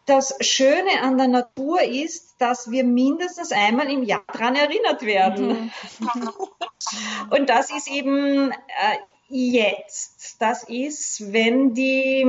das 0.06 0.36
Schöne 0.42 1.02
an 1.02 1.18
der 1.18 1.28
Natur 1.28 1.82
ist, 1.82 2.36
dass 2.40 2.70
wir 2.70 2.84
mindestens 2.84 3.52
einmal 3.52 3.92
im 3.92 4.04
Jahr 4.04 4.24
daran 4.28 4.56
erinnert 4.56 5.02
werden. 5.02 5.72
Mhm. 6.00 6.32
Und 7.32 7.50
das 7.50 7.72
ist 7.72 7.90
eben 7.90 8.52
äh, 8.52 8.98
jetzt. 9.30 10.38
Das 10.40 10.64
ist, 10.64 11.34
wenn 11.34 11.74
die 11.74 12.24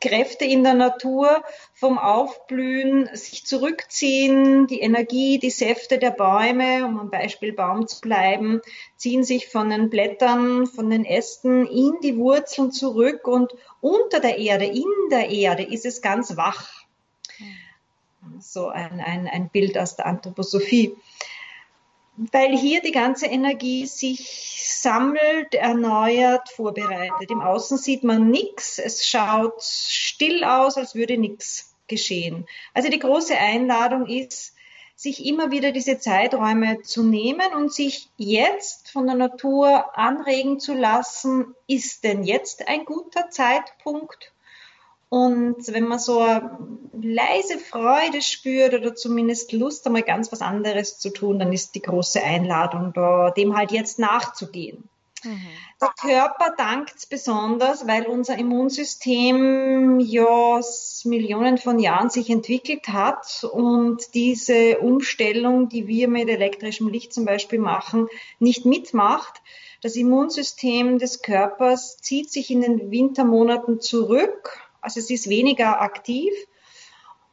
Kräfte 0.00 0.44
in 0.44 0.62
der 0.64 0.74
Natur 0.74 1.42
vom 1.72 1.98
Aufblühen 1.98 3.08
sich 3.14 3.46
zurückziehen. 3.46 4.66
Die 4.66 4.80
Energie, 4.80 5.38
die 5.38 5.50
Säfte 5.50 5.98
der 5.98 6.10
Bäume, 6.10 6.84
um 6.84 6.98
am 6.98 7.10
Beispiel 7.10 7.52
Baum 7.52 7.86
zu 7.86 8.00
bleiben, 8.00 8.60
ziehen 8.96 9.24
sich 9.24 9.48
von 9.48 9.70
den 9.70 9.88
Blättern, 9.88 10.66
von 10.66 10.90
den 10.90 11.04
Ästen 11.04 11.66
in 11.66 11.94
die 12.02 12.16
Wurzeln 12.16 12.70
zurück 12.70 13.26
und 13.26 13.52
unter 13.80 14.20
der 14.20 14.38
Erde, 14.38 14.66
in 14.66 14.84
der 15.10 15.30
Erde 15.30 15.62
ist 15.62 15.86
es 15.86 16.02
ganz 16.02 16.36
wach. 16.36 16.68
So 18.40 18.68
ein, 18.68 19.00
ein, 19.00 19.26
ein 19.26 19.48
Bild 19.48 19.78
aus 19.78 19.96
der 19.96 20.06
Anthroposophie 20.06 20.96
weil 22.16 22.56
hier 22.56 22.80
die 22.82 22.92
ganze 22.92 23.26
Energie 23.26 23.86
sich 23.86 24.62
sammelt, 24.66 25.54
erneuert, 25.54 26.48
vorbereitet. 26.50 27.30
Im 27.30 27.40
Außen 27.40 27.78
sieht 27.78 28.04
man 28.04 28.30
nichts, 28.30 28.78
es 28.78 29.06
schaut 29.06 29.62
still 29.62 30.44
aus, 30.44 30.76
als 30.76 30.94
würde 30.94 31.16
nichts 31.16 31.74
geschehen. 31.88 32.46
Also 32.74 32.90
die 32.90 32.98
große 32.98 33.36
Einladung 33.36 34.06
ist, 34.06 34.54
sich 34.94 35.26
immer 35.26 35.50
wieder 35.50 35.72
diese 35.72 35.98
Zeiträume 35.98 36.82
zu 36.82 37.02
nehmen 37.02 37.54
und 37.56 37.72
sich 37.72 38.08
jetzt 38.16 38.90
von 38.90 39.06
der 39.06 39.16
Natur 39.16 39.98
anregen 39.98 40.60
zu 40.60 40.74
lassen, 40.74 41.54
ist 41.66 42.04
denn 42.04 42.22
jetzt 42.22 42.68
ein 42.68 42.84
guter 42.84 43.30
Zeitpunkt? 43.30 44.31
Und 45.12 45.70
wenn 45.70 45.88
man 45.88 45.98
so 45.98 46.20
eine 46.20 46.56
leise 47.02 47.58
Freude 47.58 48.22
spürt 48.22 48.72
oder 48.72 48.94
zumindest 48.94 49.52
Lust, 49.52 49.86
einmal 49.86 50.04
ganz 50.04 50.32
was 50.32 50.40
anderes 50.40 50.98
zu 50.98 51.10
tun, 51.10 51.38
dann 51.38 51.52
ist 51.52 51.74
die 51.74 51.82
große 51.82 52.22
Einladung 52.22 52.94
da, 52.94 53.30
dem 53.30 53.54
halt 53.54 53.72
jetzt 53.72 53.98
nachzugehen. 53.98 54.88
Mhm. 55.22 55.48
Der 55.82 55.90
Körper 56.00 56.54
dankt 56.56 57.10
besonders, 57.10 57.86
weil 57.86 58.06
unser 58.06 58.38
Immunsystem 58.38 60.00
ja 60.00 60.60
Millionen 61.04 61.58
von 61.58 61.78
Jahren 61.78 62.08
sich 62.08 62.30
entwickelt 62.30 62.88
hat 62.88 63.44
und 63.52 64.14
diese 64.14 64.78
Umstellung, 64.78 65.68
die 65.68 65.88
wir 65.88 66.08
mit 66.08 66.30
elektrischem 66.30 66.88
Licht 66.88 67.12
zum 67.12 67.26
Beispiel 67.26 67.58
machen, 67.58 68.08
nicht 68.38 68.64
mitmacht. 68.64 69.42
Das 69.82 69.94
Immunsystem 69.94 70.98
des 70.98 71.20
Körpers 71.20 71.98
zieht 71.98 72.32
sich 72.32 72.50
in 72.50 72.62
den 72.62 72.90
Wintermonaten 72.90 73.78
zurück 73.82 74.71
also 74.82 75.00
es 75.00 75.08
ist 75.08 75.28
weniger 75.28 75.80
aktiv. 75.80 76.32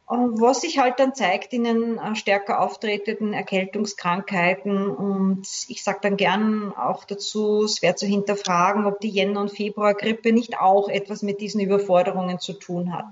Was 0.08 0.62
sich 0.62 0.80
halt 0.80 1.00
dann 1.00 1.14
zeigt 1.14 1.54
in 1.54 1.66
den 1.66 2.00
äh, 2.00 2.16
stärker 2.16 2.62
auftretenden 2.62 3.32
Erkältungskrankheiten. 3.34 4.90
Und 4.90 5.48
ich 5.68 5.84
sage 5.84 6.00
dann 6.02 6.18
gern 6.18 6.74
auch 6.76 7.04
dazu, 7.04 7.64
es 7.64 7.84
wäre 7.84 7.94
zu 7.94 8.08
hinterfragen, 8.08 8.88
ob 8.88 9.00
die 9.02 9.10
Jänner- 9.10 9.42
und 9.42 9.52
Februargrippe 9.52 10.34
nicht 10.34 10.60
auch 10.60 10.90
etwas 10.90 11.22
mit 11.22 11.42
diesen 11.42 11.62
Überforderungen 11.62 12.40
zu 12.40 12.54
tun 12.54 12.92
hat. 12.92 13.06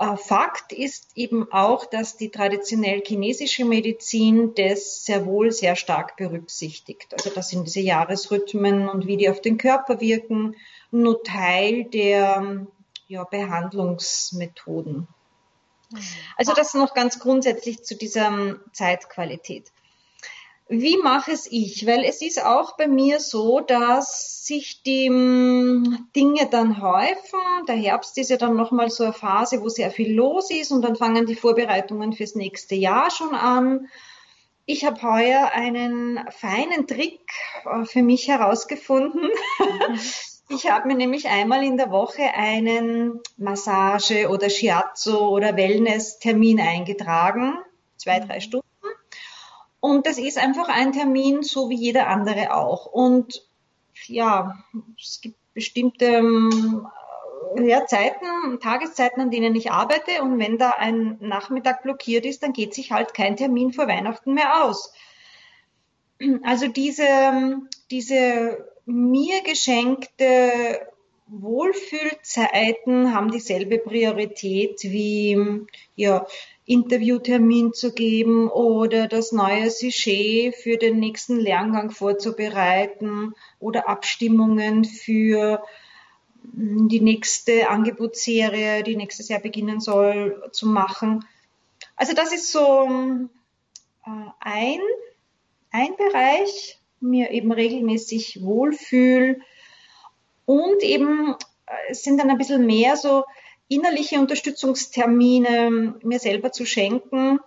Äh, 0.00 0.16
Fakt 0.16 0.72
ist 0.72 1.10
eben 1.14 1.52
auch, 1.52 1.84
dass 1.86 2.16
die 2.16 2.30
traditionell 2.30 3.00
chinesische 3.06 3.64
Medizin 3.64 4.54
das 4.56 5.04
sehr 5.04 5.24
wohl 5.24 5.52
sehr 5.52 5.76
stark 5.76 6.16
berücksichtigt. 6.16 7.12
Also 7.12 7.30
das 7.30 7.50
sind 7.50 7.68
diese 7.68 7.80
Jahresrhythmen 7.80 8.88
und 8.88 9.06
wie 9.06 9.18
die 9.18 9.30
auf 9.30 9.40
den 9.40 9.56
Körper 9.56 10.00
wirken, 10.00 10.56
nur 10.90 11.22
Teil 11.22 11.84
der 11.84 12.66
ja, 13.10 13.24
Behandlungsmethoden. 13.24 15.08
Mhm. 15.90 15.98
Also 16.36 16.54
das 16.54 16.74
noch 16.74 16.94
ganz 16.94 17.18
grundsätzlich 17.18 17.82
zu 17.82 17.96
dieser 17.96 18.28
ähm, 18.28 18.60
Zeitqualität. 18.72 19.72
Wie 20.68 20.96
mache 20.98 21.32
es 21.32 21.50
ich? 21.50 21.84
Weil 21.84 22.04
es 22.04 22.22
ist 22.22 22.44
auch 22.44 22.76
bei 22.76 22.86
mir 22.86 23.18
so, 23.18 23.58
dass 23.58 24.46
sich 24.46 24.84
die 24.84 25.08
Dinge 26.14 26.48
dann 26.48 26.80
häufen. 26.80 27.40
Der 27.66 27.74
Herbst 27.74 28.16
ist 28.18 28.30
ja 28.30 28.36
dann 28.36 28.54
nochmal 28.54 28.88
so 28.88 29.02
eine 29.02 29.12
Phase, 29.12 29.60
wo 29.62 29.68
sehr 29.68 29.90
viel 29.90 30.14
los 30.14 30.52
ist 30.52 30.70
und 30.70 30.82
dann 30.82 30.94
fangen 30.94 31.26
die 31.26 31.34
Vorbereitungen 31.34 32.12
fürs 32.12 32.36
nächste 32.36 32.76
Jahr 32.76 33.10
schon 33.10 33.34
an 33.34 33.88
ich 34.70 34.84
habe 34.84 35.02
heuer 35.02 35.50
einen 35.52 36.20
feinen 36.30 36.86
Trick 36.86 37.20
äh, 37.64 37.84
für 37.84 38.02
mich 38.02 38.28
herausgefunden. 38.28 39.28
Mhm. 39.58 40.00
Ich 40.52 40.68
habe 40.68 40.88
mir 40.88 40.96
nämlich 40.96 41.28
einmal 41.28 41.62
in 41.62 41.76
der 41.76 41.92
Woche 41.92 42.34
einen 42.34 43.20
Massage- 43.36 44.28
oder 44.28 44.48
Shiatsu- 44.48 45.28
oder 45.28 45.56
Wellness-Termin 45.56 46.60
eingetragen. 46.60 47.56
Zwei, 47.96 48.18
drei 48.18 48.36
mhm. 48.36 48.40
Stunden. 48.40 48.66
Und 49.78 50.06
das 50.06 50.18
ist 50.18 50.38
einfach 50.38 50.68
ein 50.68 50.92
Termin, 50.92 51.44
so 51.44 51.70
wie 51.70 51.76
jeder 51.76 52.08
andere 52.08 52.52
auch. 52.52 52.86
Und 52.86 53.46
ja, 54.06 54.58
es 54.98 55.20
gibt 55.20 55.36
bestimmte 55.54 56.06
ähm, 56.06 56.88
ja, 57.56 57.86
Zeiten, 57.86 58.58
Tageszeiten, 58.60 59.22
an 59.22 59.30
denen 59.30 59.54
ich 59.54 59.70
arbeite. 59.70 60.20
Und 60.20 60.40
wenn 60.40 60.58
da 60.58 60.70
ein 60.70 61.16
Nachmittag 61.20 61.84
blockiert 61.84 62.26
ist, 62.26 62.42
dann 62.42 62.52
geht 62.52 62.74
sich 62.74 62.90
halt 62.90 63.14
kein 63.14 63.36
Termin 63.36 63.72
vor 63.72 63.86
Weihnachten 63.86 64.34
mehr 64.34 64.64
aus. 64.64 64.92
Also 66.42 66.66
diese, 66.66 67.60
diese 67.90 68.69
mir 68.90 69.42
geschenkte 69.42 70.86
Wohlfühlzeiten 71.28 73.14
haben 73.14 73.30
dieselbe 73.30 73.78
Priorität 73.78 74.82
wie 74.82 75.64
ja, 75.94 76.26
Interviewtermin 76.66 77.72
zu 77.72 77.92
geben 77.92 78.48
oder 78.50 79.06
das 79.06 79.30
neue 79.30 79.70
Sujet 79.70 80.56
für 80.56 80.76
den 80.76 80.98
nächsten 80.98 81.38
Lerngang 81.38 81.90
vorzubereiten 81.90 83.34
oder 83.60 83.88
Abstimmungen 83.88 84.84
für 84.84 85.62
die 86.42 87.00
nächste 87.00 87.70
Angebotsserie, 87.70 88.82
die 88.82 88.96
nächstes 88.96 89.28
Jahr 89.28 89.40
beginnen 89.40 89.80
soll, 89.80 90.42
zu 90.52 90.66
machen. 90.66 91.24
Also 91.96 92.12
das 92.14 92.32
ist 92.32 92.50
so 92.50 92.88
äh, 94.04 94.10
ein, 94.40 94.80
ein 95.70 95.96
Bereich, 95.96 96.79
mir 97.00 97.30
eben 97.30 97.52
regelmäßig 97.52 98.42
wohlfühl 98.42 99.40
und 100.46 100.82
eben 100.82 101.34
äh, 101.66 101.72
es 101.90 102.02
sind 102.02 102.18
dann 102.18 102.30
ein 102.30 102.38
bisschen 102.38 102.66
mehr 102.66 102.96
so 102.96 103.24
innerliche 103.68 104.18
Unterstützungstermine 104.18 105.94
mir 106.02 106.18
selber 106.18 106.50
zu 106.50 106.66
schenken, 106.66 107.38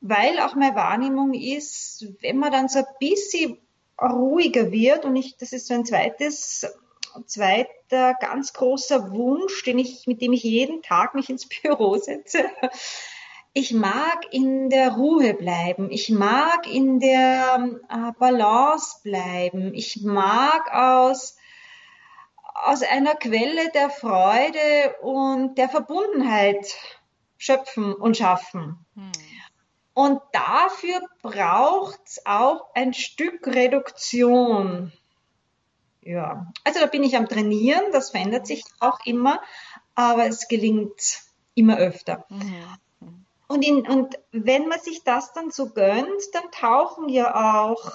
weil 0.00 0.40
auch 0.40 0.54
meine 0.56 0.74
Wahrnehmung 0.74 1.32
ist, 1.34 2.06
wenn 2.20 2.38
man 2.38 2.50
dann 2.50 2.68
so 2.68 2.80
ein 2.80 2.86
bisschen 2.98 3.58
ruhiger 4.00 4.72
wird 4.72 5.04
und 5.04 5.14
ich, 5.14 5.36
das 5.36 5.52
ist 5.52 5.66
so 5.66 5.74
ein 5.74 5.84
zweites 5.84 6.66
zweiter 7.26 8.14
ganz 8.20 8.52
großer 8.52 9.12
Wunsch, 9.12 9.62
den 9.64 9.78
ich, 9.78 10.06
mit 10.06 10.20
dem 10.22 10.32
ich 10.32 10.42
jeden 10.42 10.82
Tag 10.82 11.14
mich 11.14 11.28
ins 11.28 11.46
Büro 11.46 11.96
setze. 11.96 12.44
Ich 13.52 13.72
mag 13.72 14.26
in 14.30 14.70
der 14.70 14.92
Ruhe 14.92 15.34
bleiben. 15.34 15.90
Ich 15.90 16.08
mag 16.08 16.68
in 16.68 17.00
der 17.00 17.80
äh, 17.88 18.12
Balance 18.18 19.00
bleiben. 19.02 19.74
Ich 19.74 20.02
mag 20.02 20.72
aus, 20.72 21.36
aus 22.54 22.82
einer 22.82 23.16
Quelle 23.16 23.70
der 23.72 23.90
Freude 23.90 24.96
und 25.02 25.58
der 25.58 25.68
Verbundenheit 25.68 26.76
schöpfen 27.38 27.92
und 27.94 28.16
schaffen. 28.16 28.86
Hm. 28.94 29.12
Und 29.94 30.20
dafür 30.32 31.00
braucht 31.20 32.00
es 32.06 32.24
auch 32.24 32.72
ein 32.74 32.94
Stück 32.94 33.46
Reduktion. 33.48 34.92
Ja, 36.02 36.46
also 36.64 36.80
da 36.80 36.86
bin 36.86 37.02
ich 37.02 37.16
am 37.16 37.28
Trainieren, 37.28 37.92
das 37.92 38.10
verändert 38.10 38.46
sich 38.46 38.64
auch 38.78 39.00
immer, 39.04 39.42
aber 39.94 40.26
es 40.26 40.48
gelingt 40.48 41.20
immer 41.54 41.76
öfter. 41.76 42.24
Mhm. 42.28 42.64
Und, 43.50 43.66
in, 43.66 43.86
und 43.88 44.16
wenn 44.30 44.68
man 44.68 44.78
sich 44.78 45.02
das 45.02 45.32
dann 45.32 45.50
so 45.50 45.70
gönnt, 45.70 46.22
dann 46.34 46.52
tauchen 46.52 47.08
ja 47.08 47.64
auch 47.64 47.90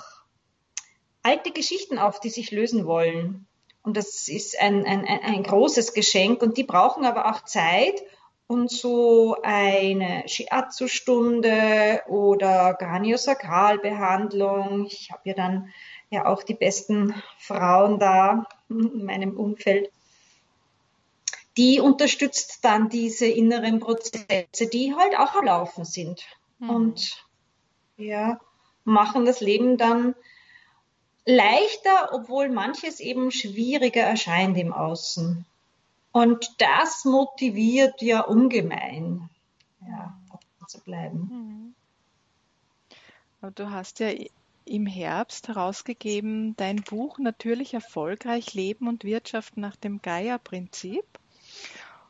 alte 1.24 1.52
Geschichten 1.52 1.98
auf, 1.98 2.20
die 2.20 2.28
sich 2.28 2.52
lösen 2.52 2.86
wollen. 2.86 3.48
Und 3.82 3.96
das 3.96 4.28
ist 4.28 4.60
ein, 4.60 4.86
ein, 4.86 5.06
ein 5.06 5.44
großes 5.44 5.94
Geschenk 5.94 6.42
und 6.42 6.58
die 6.58 6.66
brauchen 6.66 7.06
aber 7.06 7.32
auch 7.32 7.46
Zeit. 7.46 8.04
Und 8.48 8.70
so 8.70 9.38
eine 9.44 10.28
Shiatsu-Stunde 10.28 12.02
oder 12.10 12.74
Graniosakralbehandlung, 12.74 14.88
ich 14.88 15.10
habe 15.10 15.22
ja 15.24 15.36
dann 15.36 15.70
ja 16.10 16.26
auch 16.26 16.44
die 16.44 16.56
besten 16.56 17.16
Frauen 17.40 17.98
da 17.98 18.46
in 18.68 19.06
meinem 19.06 19.38
Umfeld. 19.38 19.90
Die 21.58 21.80
unterstützt 21.80 22.60
dann 22.64 22.90
diese 22.90 23.28
inneren 23.28 23.80
Prozesse, 23.80 24.68
die 24.72 24.94
halt 24.96 25.18
auch 25.18 25.36
am 25.36 25.46
Laufen 25.46 25.86
sind. 25.86 26.24
Mhm. 26.60 26.70
Und 26.70 27.26
ja, 27.98 28.40
machen 28.84 29.26
das 29.26 29.40
Leben 29.42 29.78
dann 29.78 30.16
leichter, 31.26 32.14
obwohl 32.14 32.50
manches 32.50 33.00
eben 33.00 33.32
schwieriger 33.32 34.04
erscheint 34.04 34.58
im 34.58 34.74
Außen. 34.74 35.46
Und 36.12 36.62
das 36.62 37.04
motiviert 37.04 38.02
ja 38.02 38.22
ungemein, 38.22 39.30
ja, 39.82 40.18
zu 40.68 40.80
bleiben. 40.82 41.20
Mhm. 41.30 41.76
Aber 43.42 43.52
du 43.52 43.70
hast 43.70 44.00
ja 44.00 44.10
im 44.66 44.86
Herbst 44.88 45.48
herausgegeben 45.48 46.56
dein 46.56 46.78
Buch 46.78 47.20
Natürlich 47.20 47.74
erfolgreich 47.74 48.54
Leben 48.54 48.88
und 48.88 49.04
Wirtschaft 49.04 49.58
nach 49.58 49.76
dem 49.76 50.02
Gaia-Prinzip, 50.02 51.06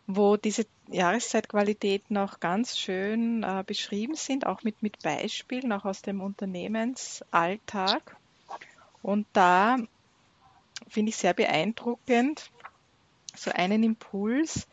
wo 0.07 0.37
diese 0.37 0.65
Jahreszeitqualitäten 0.87 2.17
auch 2.17 2.39
ganz 2.39 2.77
schön 2.77 3.43
äh, 3.43 3.63
beschrieben 3.65 4.15
sind, 4.15 4.45
auch 4.45 4.63
mit, 4.63 4.83
mit 4.83 5.01
Beispielen, 5.01 5.71
auch 5.71 5.85
aus 5.85 6.01
dem 6.01 6.21
Unternehmensalltag. 6.21 8.15
Und 9.01 9.25
da 9.33 9.77
finde 10.87 11.09
ich 11.09 11.17
sehr 11.17 11.33
beeindruckend 11.33 12.51
so 13.35 13.51
einen 13.51 13.83
Impuls. 13.83 14.67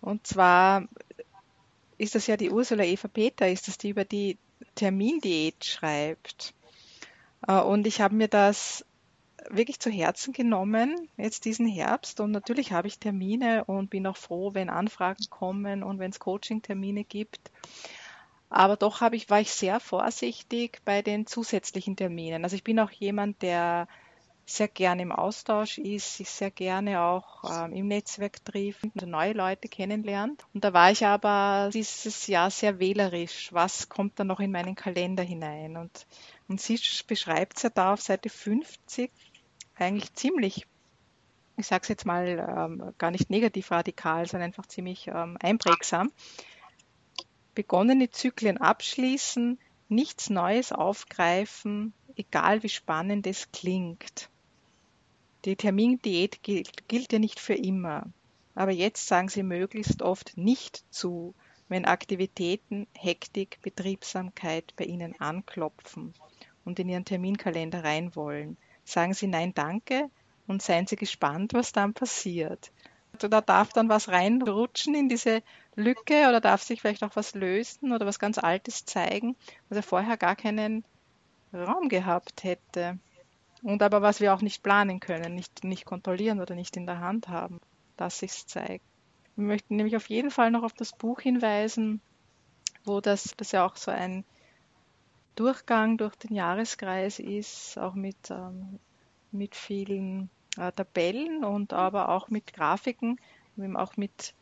Und 0.00 0.26
zwar 0.26 0.86
ist 1.96 2.14
das 2.14 2.26
ja 2.26 2.36
die 2.36 2.50
Ursula 2.50 2.84
Eva 2.84 3.08
Peter, 3.08 3.48
ist 3.48 3.68
das 3.68 3.78
die 3.78 3.90
über 3.90 4.04
die 4.04 4.36
Termindiät 4.74 5.64
schreibt. 5.64 6.54
Äh, 7.46 7.60
und 7.60 7.86
ich 7.86 8.00
habe 8.00 8.14
mir 8.14 8.28
das 8.28 8.84
wirklich 9.50 9.80
zu 9.80 9.90
Herzen 9.90 10.32
genommen, 10.32 11.08
jetzt 11.16 11.44
diesen 11.44 11.66
Herbst. 11.66 12.20
Und 12.20 12.30
natürlich 12.30 12.72
habe 12.72 12.88
ich 12.88 12.98
Termine 12.98 13.64
und 13.64 13.90
bin 13.90 14.06
auch 14.06 14.16
froh, 14.16 14.54
wenn 14.54 14.70
Anfragen 14.70 15.24
kommen 15.30 15.82
und 15.82 15.98
wenn 15.98 16.10
es 16.10 16.20
Coaching-Termine 16.20 17.04
gibt. 17.04 17.50
Aber 18.50 18.76
doch 18.76 19.00
habe 19.00 19.16
ich, 19.16 19.28
war 19.28 19.40
ich 19.40 19.52
sehr 19.52 19.80
vorsichtig 19.80 20.80
bei 20.84 21.02
den 21.02 21.26
zusätzlichen 21.26 21.96
Terminen. 21.96 22.44
Also 22.44 22.56
ich 22.56 22.64
bin 22.64 22.80
auch 22.80 22.90
jemand, 22.90 23.42
der 23.42 23.88
sehr 24.46 24.68
gerne 24.68 25.02
im 25.02 25.12
Austausch 25.12 25.76
ist, 25.76 26.16
sich 26.16 26.30
sehr 26.30 26.50
gerne 26.50 27.02
auch 27.02 27.44
ähm, 27.44 27.74
im 27.74 27.88
Netzwerk 27.88 28.42
trifft, 28.46 28.86
also 28.94 29.06
neue 29.06 29.34
Leute 29.34 29.68
kennenlernt. 29.68 30.46
Und 30.54 30.64
da 30.64 30.72
war 30.72 30.90
ich 30.90 31.04
aber 31.04 31.68
dieses 31.70 32.26
Jahr 32.26 32.50
sehr 32.50 32.78
wählerisch. 32.78 33.52
Was 33.52 33.90
kommt 33.90 34.18
da 34.18 34.24
noch 34.24 34.40
in 34.40 34.50
meinen 34.50 34.74
Kalender 34.74 35.22
hinein? 35.22 35.76
Und 35.76 36.06
und 36.48 36.62
sie 36.62 36.80
beschreibt 37.06 37.58
es 37.58 37.62
ja 37.62 37.68
da 37.68 37.92
auf 37.92 38.00
Seite 38.00 38.30
50 38.30 39.10
eigentlich 39.80 40.12
ziemlich, 40.14 40.66
ich 41.56 41.66
sage 41.66 41.82
es 41.82 41.88
jetzt 41.88 42.06
mal 42.06 42.26
ähm, 42.26 42.94
gar 42.98 43.10
nicht 43.10 43.30
negativ 43.30 43.70
radikal, 43.70 44.26
sondern 44.26 44.48
einfach 44.48 44.66
ziemlich 44.66 45.08
ähm, 45.08 45.36
einprägsam. 45.40 46.12
Begonnene 47.54 48.10
Zyklen 48.10 48.58
abschließen, 48.58 49.58
nichts 49.88 50.30
Neues 50.30 50.72
aufgreifen, 50.72 51.92
egal 52.16 52.62
wie 52.62 52.68
spannend 52.68 53.26
es 53.26 53.50
klingt. 53.52 54.28
Die 55.44 55.56
Termindiät 55.56 56.42
gilt, 56.42 56.88
gilt 56.88 57.12
ja 57.12 57.18
nicht 57.18 57.40
für 57.40 57.54
immer. 57.54 58.06
Aber 58.54 58.72
jetzt 58.72 59.06
sagen 59.06 59.28
sie 59.28 59.44
möglichst 59.44 60.02
oft 60.02 60.36
nicht 60.36 60.82
zu, 60.90 61.34
wenn 61.68 61.84
Aktivitäten, 61.84 62.86
Hektik, 62.92 63.58
Betriebsamkeit 63.62 64.74
bei 64.76 64.84
ihnen 64.84 65.20
anklopfen 65.20 66.12
und 66.64 66.78
in 66.78 66.88
Ihren 66.88 67.04
Terminkalender 67.04 67.84
rein 67.84 68.16
wollen. 68.16 68.56
Sagen 68.88 69.12
Sie 69.12 69.26
Nein, 69.26 69.52
danke 69.52 70.08
und 70.46 70.62
seien 70.62 70.86
Sie 70.86 70.96
gespannt, 70.96 71.52
was 71.52 71.72
dann 71.72 71.92
passiert. 71.92 72.72
Also 73.12 73.28
da 73.28 73.42
darf 73.42 73.70
dann 73.74 73.90
was 73.90 74.08
reinrutschen 74.08 74.94
in 74.94 75.10
diese 75.10 75.42
Lücke 75.76 76.26
oder 76.26 76.40
darf 76.40 76.62
sich 76.62 76.80
vielleicht 76.80 77.04
auch 77.04 77.14
was 77.14 77.34
lösen 77.34 77.92
oder 77.92 78.06
was 78.06 78.18
ganz 78.18 78.38
Altes 78.38 78.86
zeigen, 78.86 79.36
was 79.68 79.76
er 79.76 79.82
vorher 79.82 80.16
gar 80.16 80.36
keinen 80.36 80.84
Raum 81.52 81.90
gehabt 81.90 82.44
hätte. 82.44 82.98
Und 83.62 83.82
aber 83.82 84.00
was 84.00 84.20
wir 84.22 84.32
auch 84.32 84.40
nicht 84.40 84.62
planen 84.62 85.00
können, 85.00 85.34
nicht, 85.34 85.64
nicht 85.64 85.84
kontrollieren 85.84 86.40
oder 86.40 86.54
nicht 86.54 86.74
in 86.78 86.86
der 86.86 87.00
Hand 87.00 87.28
haben, 87.28 87.60
dass 87.98 88.20
sich 88.20 88.46
zeigt. 88.46 88.86
Wir 89.36 89.44
möchten 89.44 89.76
nämlich 89.76 89.96
auf 89.96 90.08
jeden 90.08 90.30
Fall 90.30 90.50
noch 90.50 90.62
auf 90.62 90.72
das 90.72 90.92
Buch 90.96 91.20
hinweisen, 91.20 92.00
wo 92.84 93.02
das, 93.02 93.34
das 93.36 93.52
ja 93.52 93.66
auch 93.66 93.76
so 93.76 93.90
ein 93.90 94.24
Durchgang 95.38 95.98
durch 95.98 96.16
den 96.16 96.34
Jahreskreis 96.34 97.20
ist, 97.20 97.78
auch 97.78 97.94
mit, 97.94 98.30
ähm, 98.30 98.80
mit 99.30 99.54
vielen 99.54 100.30
äh, 100.56 100.72
Tabellen 100.72 101.44
und 101.44 101.72
aber 101.72 102.08
auch 102.08 102.28
mit 102.28 102.52
Grafiken, 102.52 103.20
eben 103.56 103.76
auch 103.76 103.96
mit 103.96 104.34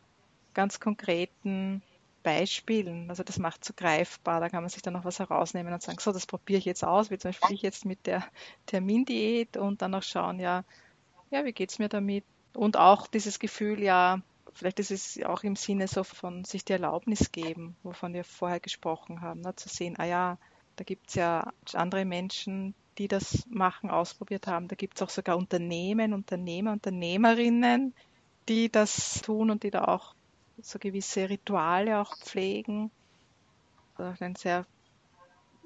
ganz 0.54 0.80
konkreten 0.80 1.82
Beispielen. 2.22 3.10
Also 3.10 3.22
das 3.22 3.38
macht 3.38 3.62
so 3.62 3.74
greifbar. 3.76 4.40
Da 4.40 4.48
kann 4.48 4.62
man 4.62 4.70
sich 4.70 4.80
dann 4.80 4.94
noch 4.94 5.04
was 5.04 5.18
herausnehmen 5.18 5.72
und 5.72 5.82
sagen, 5.82 5.98
so, 6.00 6.12
das 6.12 6.24
probiere 6.24 6.58
ich 6.58 6.64
jetzt 6.64 6.82
aus, 6.82 7.10
wie 7.10 7.18
zum 7.18 7.28
Beispiel 7.28 7.54
ich 7.54 7.62
jetzt 7.62 7.84
mit 7.84 8.06
der 8.06 8.24
Termindiät 8.64 9.58
und 9.58 9.82
dann 9.82 9.94
auch 9.94 10.02
schauen, 10.02 10.40
ja, 10.40 10.64
ja, 11.30 11.44
wie 11.44 11.52
geht's 11.52 11.78
mir 11.78 11.90
damit? 11.90 12.24
Und 12.54 12.78
auch 12.78 13.06
dieses 13.06 13.38
Gefühl, 13.38 13.82
ja, 13.82 14.22
vielleicht 14.54 14.80
ist 14.80 14.90
es 14.90 15.22
auch 15.24 15.42
im 15.42 15.56
Sinne 15.56 15.88
so 15.88 16.04
von 16.04 16.44
sich 16.44 16.64
die 16.64 16.72
Erlaubnis 16.72 17.32
geben, 17.32 17.76
wovon 17.82 18.14
wir 18.14 18.24
vorher 18.24 18.60
gesprochen 18.60 19.20
haben, 19.20 19.42
ne? 19.42 19.54
zu 19.56 19.68
sehen, 19.68 19.96
ah 19.98 20.06
ja, 20.06 20.38
da 20.76 20.84
gibt 20.84 21.08
es 21.08 21.14
ja 21.14 21.52
andere 21.72 22.04
Menschen, 22.04 22.74
die 22.98 23.08
das 23.08 23.44
machen, 23.48 23.90
ausprobiert 23.90 24.46
haben. 24.46 24.68
Da 24.68 24.76
gibt 24.76 24.96
es 24.96 25.02
auch 25.02 25.10
sogar 25.10 25.36
Unternehmen, 25.36 26.12
Unternehmer, 26.12 26.72
Unternehmerinnen, 26.72 27.94
die 28.48 28.70
das 28.70 29.20
tun 29.22 29.50
und 29.50 29.62
die 29.62 29.70
da 29.70 29.84
auch 29.84 30.14
so 30.58 30.78
gewisse 30.78 31.28
Rituale 31.28 32.00
auch 32.00 32.16
pflegen. 32.18 32.90
Ein 33.98 34.36
sehr 34.36 34.66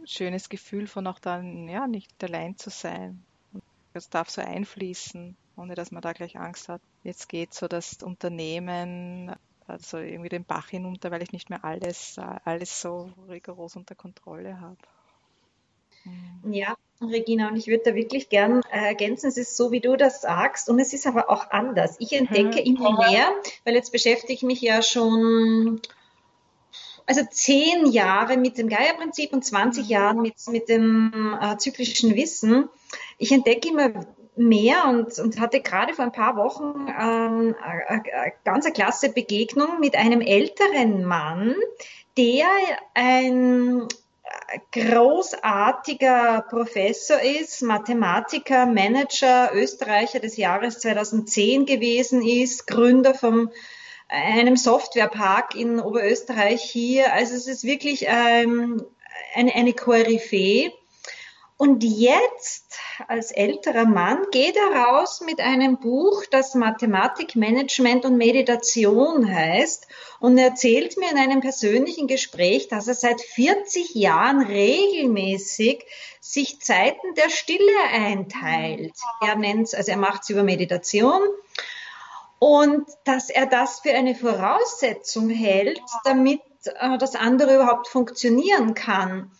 schönes 0.05 0.49
Gefühl 0.49 0.87
von 0.87 1.07
auch 1.07 1.18
dann, 1.18 1.68
ja, 1.68 1.87
nicht 1.87 2.23
allein 2.25 2.57
zu 2.57 2.70
sein. 2.70 3.23
Das 3.92 4.09
darf 4.09 4.31
so 4.31 4.40
einfließen, 4.40 5.37
ohne 5.57 5.75
dass 5.75 5.90
man 5.90 6.03
da 6.03 6.12
gleich 6.12 6.38
Angst 6.38 6.68
hat. 6.68 6.81
Jetzt 7.03 7.29
geht 7.29 7.55
so 7.55 7.68
das 7.68 8.03
Unternehmen 8.03 9.35
also 9.70 9.99
irgendwie 9.99 10.29
den 10.29 10.44
Bach 10.44 10.68
hinunter, 10.68 11.11
weil 11.11 11.23
ich 11.23 11.33
nicht 11.33 11.49
mehr 11.49 11.64
alles, 11.64 12.18
alles 12.18 12.81
so 12.81 13.12
rigoros 13.29 13.77
unter 13.77 13.94
Kontrolle 13.94 14.61
habe. 14.61 14.77
Ja, 16.45 16.75
Regina, 17.01 17.49
und 17.49 17.57
ich 17.57 17.67
würde 17.67 17.85
da 17.87 17.95
wirklich 17.95 18.29
gern 18.29 18.61
äh, 18.71 18.89
ergänzen, 18.89 19.29
es 19.29 19.37
ist 19.37 19.57
so, 19.57 19.71
wie 19.73 19.81
du 19.81 19.97
das 19.97 20.21
sagst, 20.21 20.69
und 20.69 20.79
es 20.79 20.93
ist 20.93 21.07
aber 21.07 21.31
auch 21.31 21.51
anders. 21.51 21.97
Ich 21.99 22.13
entdecke 22.13 22.61
mhm. 22.61 22.77
immer 22.77 23.09
mehr, 23.11 23.33
weil 23.65 23.75
jetzt 23.75 23.93
beschäftige 23.93 24.33
ich 24.33 24.43
mich 24.43 24.61
ja 24.61 24.83
schon, 24.83 25.81
also 27.07 27.23
zehn 27.31 27.87
Jahre 27.87 28.37
mit 28.37 28.59
dem 28.59 28.69
Gaia-Prinzip 28.69 29.33
und 29.33 29.45
20 29.45 29.85
mhm. 29.85 29.91
Jahre 29.91 30.17
mit, 30.17 30.35
mit 30.49 30.69
dem 30.69 31.39
äh, 31.41 31.57
zyklischen 31.57 32.15
Wissen. 32.17 32.69
Ich 33.17 33.33
entdecke 33.33 33.69
immer 33.69 34.07
mehr 34.37 34.87
und, 34.87 35.19
und 35.19 35.41
hatte 35.41 35.61
gerade 35.61 35.95
vor 35.95 36.05
ein 36.05 36.13
paar 36.13 36.37
Wochen 36.37 36.87
ähm, 36.89 37.55
eine, 37.63 37.89
eine 37.89 38.33
ganz 38.45 38.65
eine 38.67 38.75
klasse 38.75 39.11
Begegnung 39.11 39.81
mit 39.81 39.97
einem 39.97 40.21
älteren 40.21 41.05
Mann, 41.05 41.55
der 42.17 42.47
ein 42.95 43.89
großartiger 44.73 46.45
Professor 46.49 47.21
ist, 47.21 47.62
Mathematiker, 47.62 48.66
Manager, 48.66 49.51
Österreicher 49.55 50.21
des 50.21 50.37
Jahres 50.37 50.79
2010 50.81 51.66
gewesen 51.66 52.23
ist, 52.23 52.66
Gründer 52.66 53.14
von 53.14 53.51
einem 54.09 54.57
Softwarepark 54.57 55.55
in 55.55 55.81
Oberösterreich 55.81 56.62
hier. 56.62 57.12
Also 57.12 57.35
es 57.35 57.47
ist 57.47 57.64
wirklich 57.64 58.07
ähm, 58.09 58.85
eine, 59.35 59.55
eine 59.55 59.73
Koryphäe. 59.73 60.73
Und 61.61 61.85
jetzt, 61.85 62.79
als 63.07 63.33
älterer 63.33 63.85
Mann, 63.85 64.25
geht 64.31 64.57
er 64.57 64.81
raus 64.81 65.20
mit 65.20 65.40
einem 65.40 65.79
Buch, 65.79 66.25
das 66.31 66.55
Mathematik, 66.55 67.37
Management 67.37 68.07
und 68.07 68.16
Meditation 68.16 69.31
heißt 69.31 69.87
und 70.20 70.38
erzählt 70.38 70.96
mir 70.96 71.11
in 71.11 71.18
einem 71.18 71.42
persönlichen 71.42 72.07
Gespräch, 72.07 72.68
dass 72.68 72.88
er 72.88 72.94
seit 72.94 73.20
40 73.20 73.94
Jahren 73.94 74.40
regelmäßig 74.40 75.85
sich 76.23 76.62
Zeiten 76.62 77.14
der 77.14 77.29
Stille 77.29 77.61
einteilt. 77.92 78.94
Er 79.20 79.37
nennt 79.37 79.75
also 79.75 79.90
er 79.90 79.99
macht 79.99 80.23
es 80.23 80.31
über 80.31 80.42
Meditation 80.42 81.20
und 82.38 82.88
dass 83.05 83.29
er 83.29 83.44
das 83.44 83.81
für 83.81 83.92
eine 83.92 84.14
Voraussetzung 84.14 85.29
hält, 85.29 85.83
damit 86.05 86.40
äh, 86.64 86.96
das 86.96 87.16
andere 87.16 87.57
überhaupt 87.57 87.87
funktionieren 87.87 88.73
kann. 88.73 89.31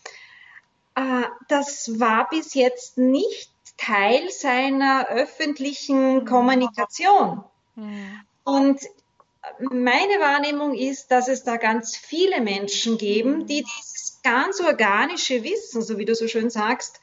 Äh, 1.01 1.27
das 1.47 1.99
war 1.99 2.29
bis 2.29 2.53
jetzt 2.53 2.97
nicht 2.97 3.51
Teil 3.77 4.29
seiner 4.29 5.07
öffentlichen 5.09 6.19
mhm. 6.19 6.25
Kommunikation. 6.25 7.43
Mhm. 7.75 8.21
Und 8.43 8.81
meine 9.59 10.19
Wahrnehmung 10.19 10.75
ist, 10.75 11.09
dass 11.09 11.27
es 11.27 11.43
da 11.43 11.57
ganz 11.57 11.95
viele 11.97 12.41
Menschen 12.41 12.97
geben, 12.97 13.39
mhm. 13.39 13.45
die 13.47 13.63
dieses 13.63 14.19
ganz 14.23 14.61
organische 14.61 15.43
Wissen, 15.43 15.81
so 15.81 15.97
wie 15.97 16.05
du 16.05 16.13
so 16.13 16.27
schön 16.27 16.49
sagst, 16.49 16.99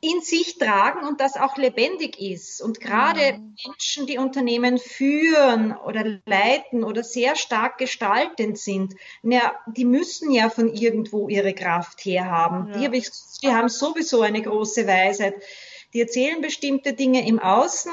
in 0.00 0.22
sich 0.22 0.56
tragen 0.56 1.06
und 1.06 1.20
das 1.20 1.36
auch 1.36 1.58
lebendig 1.58 2.18
ist. 2.18 2.62
Und 2.62 2.80
gerade 2.80 3.34
mhm. 3.34 3.54
Menschen, 3.66 4.06
die 4.06 4.16
Unternehmen 4.16 4.78
führen 4.78 5.76
oder 5.76 6.20
leiten 6.24 6.84
oder 6.84 7.04
sehr 7.04 7.36
stark 7.36 7.76
gestaltend 7.76 8.58
sind, 8.58 8.94
ja, 9.22 9.54
die 9.66 9.84
müssen 9.84 10.30
ja 10.30 10.48
von 10.48 10.72
irgendwo 10.72 11.28
ihre 11.28 11.52
Kraft 11.52 12.04
herhaben. 12.04 12.80
Ja. 12.80 12.88
Die, 12.88 13.06
die 13.42 13.48
haben 13.48 13.68
sowieso 13.68 14.22
eine 14.22 14.40
große 14.40 14.86
Weisheit. 14.86 15.34
Die 15.92 16.00
erzählen 16.00 16.40
bestimmte 16.40 16.94
Dinge 16.94 17.26
im 17.26 17.38
Außen, 17.38 17.92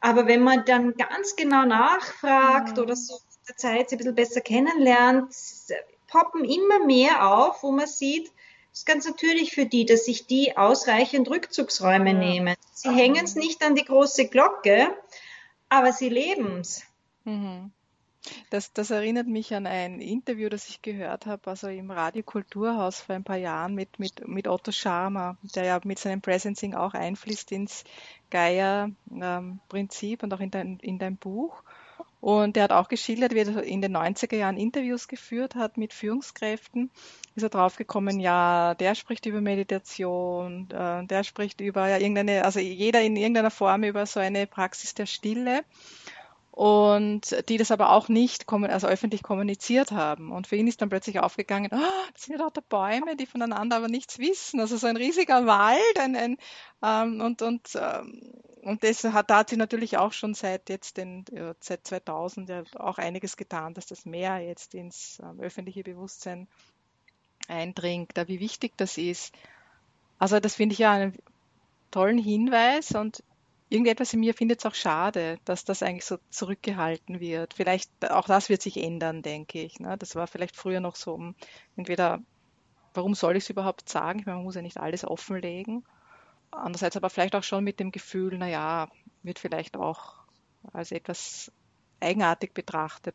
aber 0.00 0.26
wenn 0.26 0.42
man 0.42 0.64
dann 0.66 0.94
ganz 0.94 1.34
genau 1.34 1.64
nachfragt 1.64 2.76
mhm. 2.76 2.82
oder 2.82 2.96
so 2.96 3.14
mit 3.14 3.48
der 3.48 3.56
Zeit 3.56 3.88
sie 3.88 3.96
ein 3.96 3.98
bisschen 3.98 4.14
besser 4.14 4.40
kennenlernt, 4.42 5.32
poppen 6.08 6.44
immer 6.44 6.84
mehr 6.84 7.26
auf, 7.26 7.62
wo 7.62 7.70
man 7.70 7.86
sieht, 7.86 8.30
ist 8.78 8.86
ganz 8.86 9.06
natürlich 9.06 9.52
für 9.52 9.66
die, 9.66 9.86
dass 9.86 10.04
sich 10.04 10.26
die 10.26 10.56
ausreichend 10.56 11.28
Rückzugsräume 11.28 12.12
ja. 12.12 12.18
nehmen. 12.18 12.54
Sie 12.72 12.90
hängen 12.90 13.24
es 13.24 13.34
nicht 13.34 13.64
an 13.64 13.74
die 13.74 13.84
große 13.84 14.28
Glocke, 14.28 14.96
aber 15.68 15.92
sie 15.92 16.08
leben 16.08 16.60
es. 16.60 16.84
Mhm. 17.24 17.72
Das, 18.50 18.72
das, 18.72 18.90
erinnert 18.90 19.26
mich 19.26 19.54
an 19.54 19.66
ein 19.66 20.00
Interview, 20.00 20.48
das 20.48 20.68
ich 20.68 20.82
gehört 20.82 21.26
habe, 21.26 21.50
also 21.50 21.68
im 21.68 21.90
Radio 21.90 22.22
Kulturhaus 22.22 23.00
vor 23.00 23.14
ein 23.14 23.24
paar 23.24 23.36
Jahren 23.36 23.74
mit, 23.74 23.98
mit, 23.98 24.28
mit 24.28 24.46
Otto 24.46 24.70
Scharmer, 24.70 25.36
der 25.54 25.64
ja 25.64 25.80
mit 25.82 25.98
seinem 25.98 26.20
Presencing 26.20 26.74
auch 26.74 26.94
einfließt 26.94 27.50
ins 27.52 27.84
Geier-Prinzip 28.30 30.22
ähm, 30.22 30.26
und 30.26 30.34
auch 30.34 30.40
in 30.40 30.50
dein, 30.50 30.78
in 30.80 30.98
dein 30.98 31.16
Buch. 31.16 31.62
Und 32.20 32.56
er 32.56 32.64
hat 32.64 32.72
auch 32.72 32.88
geschildert, 32.88 33.34
wie 33.34 33.38
er 33.38 33.62
in 33.62 33.80
den 33.80 33.96
90er 33.96 34.36
Jahren 34.36 34.56
Interviews 34.56 35.06
geführt 35.06 35.54
hat 35.54 35.76
mit 35.76 35.92
Führungskräften. 35.94 36.90
Ist 37.36 37.44
er 37.44 37.48
draufgekommen, 37.48 38.18
ja, 38.18 38.74
der 38.74 38.96
spricht 38.96 39.26
über 39.26 39.40
Meditation, 39.40 40.68
äh, 40.70 41.06
der 41.06 41.22
spricht 41.22 41.60
über 41.60 41.88
ja, 41.88 41.98
irgendeine, 41.98 42.44
also 42.44 42.58
jeder 42.58 43.02
in 43.02 43.16
irgendeiner 43.16 43.52
Form 43.52 43.84
über 43.84 44.04
so 44.06 44.18
eine 44.18 44.46
Praxis 44.46 44.94
der 44.94 45.06
Stille 45.06 45.62
und 46.58 47.48
die 47.48 47.56
das 47.56 47.70
aber 47.70 47.92
auch 47.92 48.08
nicht 48.08 48.52
also 48.52 48.88
öffentlich 48.88 49.22
kommuniziert 49.22 49.92
haben. 49.92 50.32
Und 50.32 50.48
für 50.48 50.56
ihn 50.56 50.66
ist 50.66 50.82
dann 50.82 50.88
plötzlich 50.88 51.20
aufgegangen, 51.20 51.70
oh, 51.72 52.10
das 52.12 52.24
sind 52.24 52.36
ja 52.36 52.42
lauter 52.42 52.62
Bäume, 52.62 53.14
die 53.14 53.26
voneinander 53.26 53.76
aber 53.76 53.86
nichts 53.86 54.18
wissen. 54.18 54.58
Also 54.58 54.76
so 54.76 54.88
ein 54.88 54.96
riesiger 54.96 55.46
Wald 55.46 55.98
ein, 56.00 56.16
ein, 56.16 56.36
ähm, 56.82 57.20
und, 57.20 57.42
und, 57.42 57.78
ähm, 57.80 58.32
und 58.62 58.82
das 58.82 59.04
hat, 59.04 59.30
da 59.30 59.38
hat 59.38 59.50
sie 59.50 59.56
natürlich 59.56 59.98
auch 59.98 60.12
schon 60.12 60.34
seit 60.34 60.68
jetzt 60.68 60.96
den, 60.96 61.24
seit 61.60 61.86
2000 61.86 62.48
ja 62.48 62.62
auch 62.76 62.98
einiges 62.98 63.36
getan, 63.36 63.74
dass 63.74 63.86
das 63.86 64.04
mehr 64.04 64.38
jetzt 64.38 64.74
ins 64.74 65.20
ähm, 65.22 65.40
öffentliche 65.40 65.82
Bewusstsein 65.82 66.48
eindringt, 67.48 68.12
wie 68.26 68.40
wichtig 68.40 68.72
das 68.76 68.98
ist. 68.98 69.34
Also 70.18 70.40
das 70.40 70.54
finde 70.54 70.74
ich 70.74 70.80
ja 70.80 70.92
einen 70.92 71.16
tollen 71.90 72.18
Hinweis 72.18 72.92
und 72.92 73.22
irgendetwas 73.70 74.12
in 74.12 74.20
mir 74.20 74.34
findet 74.34 74.60
es 74.60 74.66
auch 74.66 74.74
schade, 74.74 75.38
dass 75.44 75.64
das 75.64 75.82
eigentlich 75.82 76.04
so 76.04 76.18
zurückgehalten 76.30 77.20
wird. 77.20 77.54
Vielleicht 77.54 77.90
auch 78.10 78.26
das 78.26 78.48
wird 78.48 78.62
sich 78.62 78.82
ändern, 78.82 79.22
denke 79.22 79.60
ich. 79.60 79.78
Ne? 79.80 79.96
Das 79.98 80.14
war 80.14 80.26
vielleicht 80.26 80.56
früher 80.56 80.80
noch 80.80 80.96
so, 80.96 81.32
entweder, 81.76 82.20
warum 82.94 83.14
soll 83.14 83.36
ich 83.36 83.44
es 83.44 83.50
überhaupt 83.50 83.88
sagen? 83.88 84.20
Ich 84.20 84.26
meine, 84.26 84.36
man 84.36 84.44
muss 84.44 84.54
ja 84.54 84.62
nicht 84.62 84.78
alles 84.78 85.04
offenlegen. 85.04 85.84
Andererseits 86.50 86.96
aber 86.96 87.10
vielleicht 87.10 87.34
auch 87.34 87.42
schon 87.42 87.64
mit 87.64 87.80
dem 87.80 87.92
Gefühl, 87.92 88.38
naja, 88.38 88.88
wird 89.22 89.38
vielleicht 89.38 89.76
auch 89.76 90.14
als 90.72 90.92
etwas 90.92 91.52
eigenartig 92.00 92.54
betrachtet. 92.54 93.14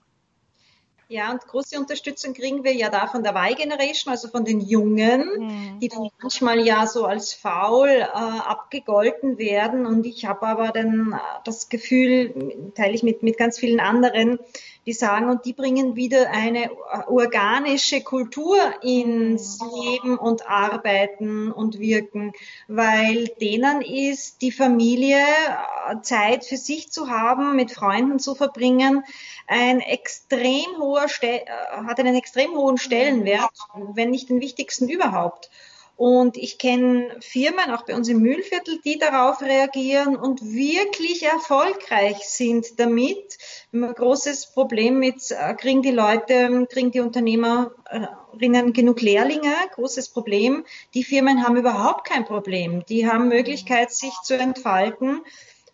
Ja, 1.09 1.31
und 1.31 1.45
große 1.45 1.77
Unterstützung 1.77 2.33
kriegen 2.33 2.63
wir 2.63 2.73
ja 2.73 2.89
da 2.89 3.07
von 3.07 3.23
der 3.23 3.35
Y-Generation, 3.35 4.11
also 4.11 4.29
von 4.29 4.45
den 4.45 4.61
Jungen, 4.61 5.21
mhm. 5.37 5.79
die 5.79 5.89
dann 5.89 6.09
manchmal 6.19 6.65
ja 6.65 6.87
so 6.87 7.05
als 7.05 7.33
faul 7.33 7.89
äh, 7.89 8.05
abgegolten 8.07 9.37
werden. 9.37 9.85
Und 9.85 10.05
ich 10.05 10.25
habe 10.25 10.47
aber 10.47 10.69
dann 10.69 11.13
äh, 11.13 11.17
das 11.43 11.69
Gefühl, 11.69 12.71
teile 12.73 12.93
ich 12.93 13.03
mit, 13.03 13.21
mit 13.21 13.37
ganz 13.37 13.59
vielen 13.59 13.79
anderen, 13.79 14.39
die 14.85 14.93
sagen, 14.93 15.29
und 15.29 15.45
die 15.45 15.53
bringen 15.53 15.95
wieder 15.95 16.29
eine 16.31 16.69
organische 17.07 18.01
Kultur 18.01 18.57
ins 18.81 19.59
Leben 19.61 20.17
und 20.17 20.49
Arbeiten 20.49 21.51
und 21.51 21.79
Wirken, 21.79 22.33
weil 22.67 23.27
denen 23.39 23.81
ist 23.81 24.41
die 24.41 24.51
Familie 24.51 25.19
äh, 25.19 26.01
Zeit 26.01 26.45
für 26.45 26.57
sich 26.57 26.91
zu 26.91 27.09
haben, 27.09 27.55
mit 27.55 27.71
Freunden 27.71 28.19
zu 28.19 28.35
verbringen, 28.35 29.03
ein 29.47 29.79
extrem 29.79 30.77
hoher, 30.79 31.07
äh, 31.21 31.41
hat 31.85 31.99
einen 31.99 32.15
extrem 32.15 32.51
hohen 32.55 32.77
Stellenwert, 32.77 33.51
wenn 33.93 34.09
nicht 34.09 34.29
den 34.29 34.41
wichtigsten 34.41 34.89
überhaupt. 34.89 35.49
Und 35.95 36.37
ich 36.37 36.57
kenne 36.57 37.15
Firmen, 37.21 37.71
auch 37.71 37.83
bei 37.83 37.95
uns 37.95 38.09
im 38.09 38.19
Mühlviertel, 38.19 38.79
die 38.83 38.97
darauf 38.97 39.41
reagieren 39.41 40.15
und 40.15 40.41
wirklich 40.43 41.23
erfolgreich 41.23 42.17
sind 42.27 42.79
damit. 42.79 43.37
Ein 43.71 43.93
großes 43.93 44.47
Problem 44.47 44.97
mit, 44.97 45.29
äh, 45.29 45.53
kriegen 45.53 45.83
die 45.83 45.91
Leute, 45.91 46.67
kriegen 46.69 46.91
die 46.91 46.99
Unternehmerinnen 46.99 48.73
genug 48.73 49.01
Lehrlinge? 49.01 49.53
Großes 49.75 50.09
Problem. 50.09 50.65
Die 50.95 51.03
Firmen 51.03 51.45
haben 51.45 51.57
überhaupt 51.57 52.07
kein 52.07 52.25
Problem. 52.25 52.83
Die 52.89 53.07
haben 53.07 53.27
Möglichkeit, 53.27 53.93
sich 53.93 54.13
zu 54.23 54.35
entfalten, 54.35 55.21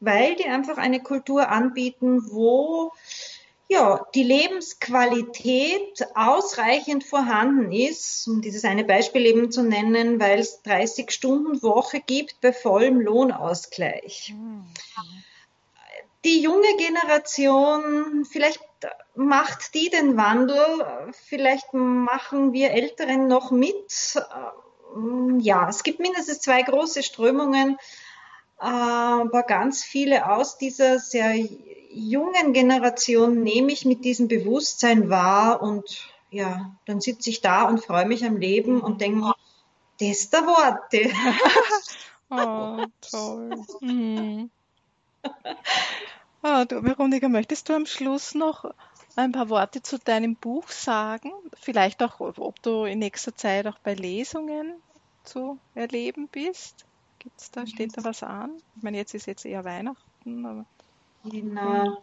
weil 0.02 0.36
die 0.36 0.46
einfach 0.46 0.78
eine 0.78 1.02
Kultur 1.02 1.50
anbieten, 1.50 2.30
wo 2.30 2.92
ja, 3.70 4.04
die 4.16 4.24
Lebensqualität 4.24 6.08
ausreichend 6.16 7.04
vorhanden 7.04 7.72
ist, 7.72 8.28
um 8.28 8.42
dieses 8.42 8.66
eine 8.66 8.84
Beispiel 8.84 9.28
eben 9.28 9.52
zu 9.52 9.62
nennen, 9.62 10.20
weil 10.20 10.40
es 10.40 10.64
30 10.64 11.12
Stunden 11.12 11.62
Woche 11.62 12.00
gibt 12.00 12.42
bei 12.42 12.52
vollem 12.52 13.00
Lohnausgleich. 13.00 14.34
Die 16.26 16.42
junge 16.42 16.76
Generation, 16.78 18.26
vielleicht 18.26 18.60
macht 19.14 19.76
die 19.76 19.92
den 19.92 20.18
Wandel, 20.18 21.14
vielleicht 21.28 21.72
machen 21.74 22.54
wir 22.54 22.72
Älteren 22.72 23.28
noch 23.28 23.52
mit. 23.52 24.20
Ja, 25.38 25.70
es 25.70 25.84
gibt 25.84 26.00
mindestens 26.00 26.42
zwei 26.42 26.64
große 26.64 27.04
Strömungen, 27.04 27.78
aber 28.58 29.44
ganz 29.44 29.84
viele 29.84 30.32
aus 30.32 30.58
dieser 30.58 30.98
sehr 30.98 31.36
jungen 31.90 32.54
Generation 32.54 33.42
nehme 33.44 33.72
ich 33.72 33.86
mit 33.86 34.06
diesem 34.06 34.28
Bewusstsein 34.28 35.10
wahr 35.10 35.62
und 35.62 36.08
ja, 36.32 36.76
dann 36.86 37.02
sitze 37.02 37.30
ich 37.30 37.42
da 37.42 37.64
und 37.64 37.84
freue 37.84 38.06
mich 38.06 38.24
am 38.24 38.38
Leben 38.38 38.82
und 38.82 39.02
denke 39.02 39.18
mir, 39.18 39.36
das 40.00 40.30
der 40.30 40.42
Worte. 40.42 41.10
oh, 42.30 42.86
toll. 43.02 43.66
Mhm. 43.82 44.52
Oh, 46.44 46.64
du, 46.66 46.84
Veronika, 46.84 47.28
möchtest 47.28 47.68
du 47.68 47.74
am 47.74 47.86
Schluss 47.86 48.34
noch 48.34 48.66
ein 49.16 49.32
paar 49.32 49.50
Worte 49.50 49.82
zu 49.82 50.00
deinem 50.00 50.36
Buch 50.36 50.70
sagen? 50.70 51.32
Vielleicht 51.60 52.02
auch, 52.02 52.20
ob 52.20 52.62
du 52.62 52.86
in 52.86 53.00
nächster 53.00 53.36
Zeit 53.36 53.68
auch 53.68 53.80
bei 53.80 53.94
Lesungen 53.94 54.82
zu 55.24 55.60
erleben 55.76 56.30
bist? 56.30 56.86
Gibt's 57.18 57.52
da, 57.52 57.68
steht 57.68 57.98
da 57.98 58.04
was 58.06 58.24
an? 58.24 58.62
Ich 58.78 58.84
meine, 58.84 58.98
jetzt 58.98 59.14
ist 59.14 59.26
jetzt 59.26 59.46
eher 59.46 59.66
Weihnachten, 59.66 60.46
aber 60.46 60.66
Genau. 61.26 61.98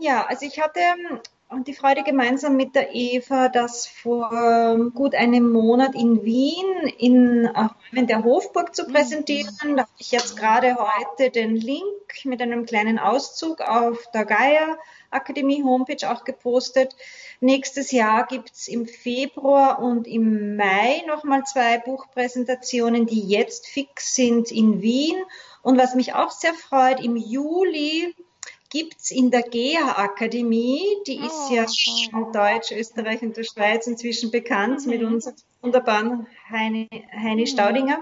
Ja, 0.00 0.26
also 0.26 0.46
ich 0.46 0.60
hatte 0.60 0.80
ähm, 0.80 1.64
die 1.64 1.74
Freude 1.74 2.02
gemeinsam 2.04 2.56
mit 2.56 2.74
der 2.74 2.94
Eva, 2.94 3.48
das 3.48 3.86
vor 3.86 4.30
ähm, 4.32 4.92
gut 4.94 5.14
einem 5.14 5.50
Monat 5.50 5.94
in 5.94 6.22
Wien 6.22 6.88
in 6.98 7.46
Räumen 7.46 8.06
der 8.06 8.22
Hofburg 8.22 8.74
zu 8.74 8.84
präsentieren. 8.86 9.76
Da 9.76 9.82
habe 9.82 9.90
ich 9.98 10.12
jetzt 10.12 10.36
gerade 10.36 10.76
heute 10.76 11.30
den 11.30 11.56
Link 11.56 11.84
mit 12.24 12.40
einem 12.40 12.66
kleinen 12.66 12.98
Auszug 12.98 13.60
auf 13.60 14.06
der 14.12 14.26
Gaia 14.26 14.78
Akademie 15.10 15.64
Homepage 15.64 16.08
auch 16.08 16.24
gepostet. 16.24 16.94
Nächstes 17.40 17.90
Jahr 17.90 18.26
gibt 18.26 18.52
es 18.52 18.68
im 18.68 18.86
Februar 18.86 19.80
und 19.80 20.06
im 20.06 20.56
Mai 20.56 21.02
nochmal 21.08 21.42
zwei 21.44 21.78
Buchpräsentationen, 21.78 23.06
die 23.06 23.26
jetzt 23.28 23.66
fix 23.66 24.14
sind 24.14 24.52
in 24.52 24.82
Wien 24.82 25.16
und 25.62 25.78
was 25.78 25.94
mich 25.94 26.14
auch 26.14 26.30
sehr 26.30 26.54
freut, 26.54 27.00
im 27.00 27.16
Juli 27.16 28.14
gibt's 28.70 29.10
in 29.10 29.30
der 29.30 29.42
GEA-Akademie, 29.42 30.82
die 31.06 31.20
oh, 31.20 31.26
ist 31.26 31.50
ja 31.50 31.66
in 32.18 32.32
Deutsch, 32.32 32.72
Österreich 32.72 33.20
und 33.22 33.36
der 33.36 33.44
Schweiz 33.44 33.86
inzwischen 33.86 34.30
bekannt 34.30 34.84
mhm. 34.84 34.90
mit 34.90 35.02
unserem 35.02 35.36
wunderbaren 35.60 36.26
Heini, 36.48 36.88
Heini 37.12 37.42
mhm. 37.42 37.46
Staudinger. 37.46 37.98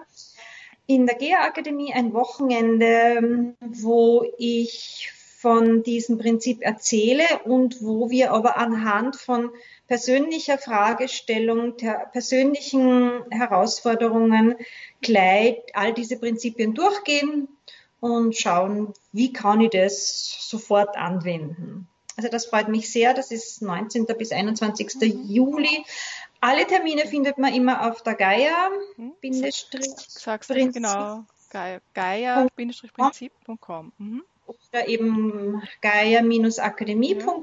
In 0.86 1.06
der 1.06 1.16
GEA-Akademie 1.16 1.92
ein 1.92 2.12
Wochenende, 2.14 3.54
wo 3.60 4.24
ich 4.38 5.10
von 5.40 5.84
diesem 5.84 6.18
Prinzip 6.18 6.62
erzähle 6.62 7.22
und 7.44 7.80
wo 7.80 8.10
wir 8.10 8.32
aber 8.32 8.56
anhand 8.56 9.14
von 9.14 9.50
persönlicher 9.86 10.58
Fragestellung, 10.58 11.76
persönlichen 12.10 13.22
Herausforderungen 13.30 14.56
gleich 15.00 15.58
all 15.74 15.94
diese 15.94 16.18
Prinzipien 16.18 16.74
durchgehen 16.74 17.46
und 18.00 18.36
schauen, 18.36 18.92
wie 19.12 19.32
kann 19.32 19.60
ich 19.60 19.70
das 19.70 20.38
sofort 20.40 20.96
anwenden. 20.96 21.86
Also 22.16 22.28
das 22.30 22.46
freut 22.46 22.66
mich 22.68 22.90
sehr. 22.90 23.14
Das 23.14 23.30
ist 23.30 23.62
19. 23.62 24.06
bis 24.18 24.32
21. 24.32 24.96
Mhm. 24.96 25.24
Juli. 25.28 25.84
Alle 26.40 26.66
Termine 26.66 27.06
findet 27.06 27.38
man 27.38 27.54
immer 27.54 27.88
auf 27.88 28.02
der 28.02 28.16
Gaia. 28.16 28.70
Mhm. 28.96 29.12
Sagst 30.08 30.50
du 30.50 30.72
genau. 30.72 31.22
Gaia-prinzip.com. 31.94 33.92
Mhm. 33.98 34.24
Oder 34.48 34.88
eben 34.88 35.62
gaia-akademie.com. 35.82 37.42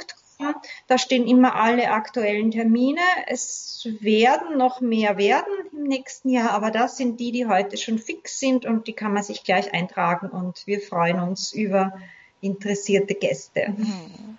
Da 0.87 0.97
stehen 0.97 1.27
immer 1.27 1.55
alle 1.55 1.91
aktuellen 1.91 2.51
Termine. 2.51 2.99
Es 3.27 3.87
werden 4.01 4.57
noch 4.57 4.81
mehr 4.81 5.17
werden 5.17 5.53
im 5.71 5.83
nächsten 5.83 6.29
Jahr, 6.29 6.51
aber 6.51 6.71
das 6.71 6.97
sind 6.97 7.19
die, 7.19 7.31
die 7.31 7.45
heute 7.45 7.77
schon 7.77 7.99
fix 7.99 8.39
sind 8.39 8.65
und 8.65 8.87
die 8.87 8.93
kann 8.93 9.13
man 9.13 9.23
sich 9.23 9.43
gleich 9.43 9.73
eintragen 9.73 10.29
und 10.29 10.67
wir 10.67 10.81
freuen 10.81 11.19
uns 11.19 11.53
über 11.53 11.93
interessierte 12.41 13.15
Gäste. 13.15 13.69
Mhm. 13.69 14.37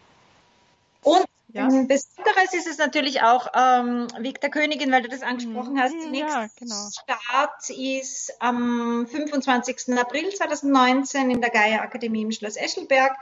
Und 1.03 1.25
ja. 1.49 1.67
Besonderes 1.69 2.55
ist 2.55 2.67
es 2.67 2.79
natürlich 2.79 3.23
auch 3.23 3.49
ähm, 3.55 4.09
Weg 4.19 4.41
der 4.41 4.51
Königin, 4.51 4.91
weil 4.91 5.03
du 5.03 5.09
das 5.09 5.23
angesprochen 5.23 5.75
mhm. 5.75 5.81
hast. 5.81 5.95
Der 5.95 6.11
nächste 6.11 6.39
ja, 6.39 6.49
genau. 6.57 6.89
Start 6.91 7.71
ist 7.71 8.35
am 8.41 9.07
25. 9.07 9.97
April 9.99 10.29
2019 10.31 11.31
in 11.31 11.41
der 11.41 11.51
Gaia 11.51 11.81
Akademie 11.83 12.23
im 12.23 12.33
Schloss 12.33 12.57
Eschelberg. 12.57 13.17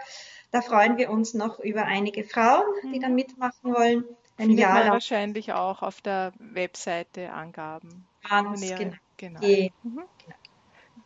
Da 0.51 0.63
freuen 0.63 0.97
wir 0.97 1.11
uns 1.11 1.35
noch 1.35 1.59
über 1.59 1.85
einige 1.85 2.25
Frauen, 2.25 2.65
die 2.93 2.99
dann 2.99 3.11
mhm. 3.11 3.17
mitmachen 3.17 3.75
wollen. 3.75 4.05
Ein 4.37 4.47
Findet 4.47 4.61
Jahr 4.61 4.81
lang. 4.81 4.93
wahrscheinlich 4.93 5.53
auch 5.53 5.83
auf 5.83 6.01
der 6.01 6.33
Webseite 6.39 7.33
Angaben. 7.33 8.07
Ganz 8.29 8.61
genau. 8.61 8.97
genau. 9.17 9.41
Mhm. 9.41 10.03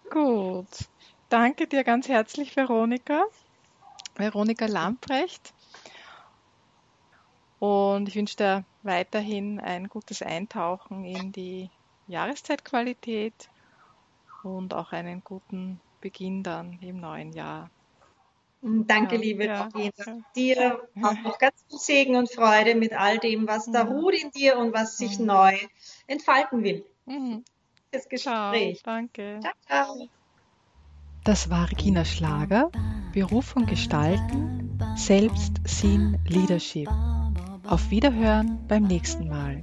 genau. 0.09 0.61
Gut. 0.61 0.88
Danke 1.28 1.66
dir 1.66 1.85
ganz 1.85 2.09
herzlich, 2.09 2.57
Veronika. 2.57 3.24
Veronika 4.16 4.66
Lamprecht. 4.66 5.52
Und 7.59 8.09
ich 8.09 8.14
wünsche 8.14 8.37
dir 8.37 8.64
weiterhin 8.83 9.59
ein 9.59 9.88
gutes 9.88 10.23
Eintauchen 10.23 11.05
in 11.05 11.33
die 11.33 11.71
Jahreszeitqualität 12.07 13.49
und 14.42 14.75
auch 14.75 14.92
einen 14.92 15.23
guten 15.25 15.81
Beginn 16.01 16.42
dann 16.42 16.79
im 16.81 17.01
neuen 17.01 17.33
Jahr. 17.33 17.71
Danke, 18.61 19.16
ja, 19.16 19.21
liebe 19.21 19.44
ja. 19.44 19.64
Regina. 19.64 20.25
Dir 20.35 20.88
auch 21.03 21.23
noch 21.23 21.38
ganz 21.38 21.64
viel 21.68 21.79
Segen 21.79 22.16
und 22.16 22.31
Freude 22.31 22.75
mit 22.75 22.92
all 22.92 23.18
dem, 23.18 23.47
was 23.47 23.71
da 23.71 23.85
mhm. 23.85 23.92
ruht 23.92 24.14
in 24.14 24.31
dir 24.31 24.59
und 24.59 24.73
was 24.73 24.99
sich 24.99 25.18
mhm. 25.18 25.27
neu 25.27 25.57
entfalten 26.07 26.64
will. 26.64 26.85
Mhm. 27.07 27.44
Das 27.90 28.09
Gespräch. 28.09 28.81
Ciao, 28.83 28.94
danke. 28.94 29.40
Ciao, 29.40 29.53
ciao. 29.66 30.09
Das 31.25 31.51
war 31.51 31.71
Regina 31.71 32.05
Schlager, 32.05 32.71
Berufung 33.12 33.66
Gestalten, 33.66 34.79
Selbstsinn, 34.97 36.18
Leadership. 36.27 36.88
Auf 37.68 37.90
Wiederhören 37.90 38.66
beim 38.66 38.85
nächsten 38.85 39.28
Mal. 39.28 39.62